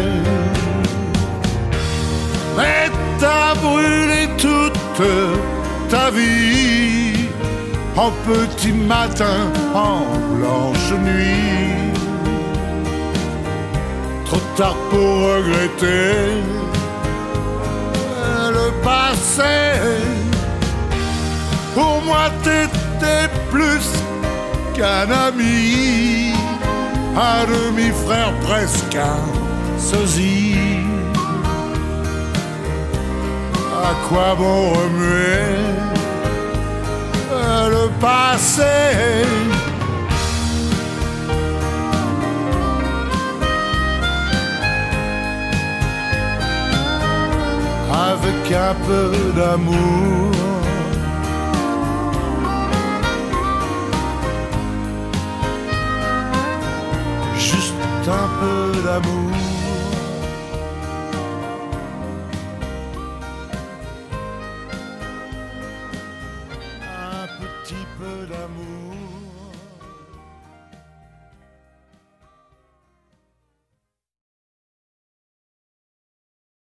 mais 2.57 2.91
t'as 3.19 3.55
brûlé 3.57 4.29
toute 4.39 4.79
ta 5.91 6.11
vie 6.11 7.29
en 7.97 8.11
petit 8.27 8.73
matin, 8.73 9.39
en 9.75 10.03
blanche 10.35 10.93
nuit. 11.07 11.93
Trop 14.25 14.45
tard 14.57 14.77
pour 14.91 15.15
regretter 15.33 16.43
le 18.59 18.67
passé. 18.85 19.59
Pour 21.75 22.03
moi, 22.07 22.31
t'étais 22.45 23.29
plus 23.51 23.87
qu'un 24.75 25.11
ami, 25.29 26.33
un 27.17 27.45
demi-frère 27.47 28.33
presque 28.47 28.97
un 28.97 29.79
sosie. 29.79 30.90
À 33.83 33.95
quoi 34.09 34.35
bon 34.37 34.71
remuer 34.71 35.71
le 37.69 37.89
passé? 38.01 38.63
Avec 47.93 48.53
un 48.53 48.75
peu 48.87 49.13
d'amour 49.37 50.31
Juste 57.39 57.75
un 58.09 58.29
peu 58.41 58.83
d'amour. 58.83 59.20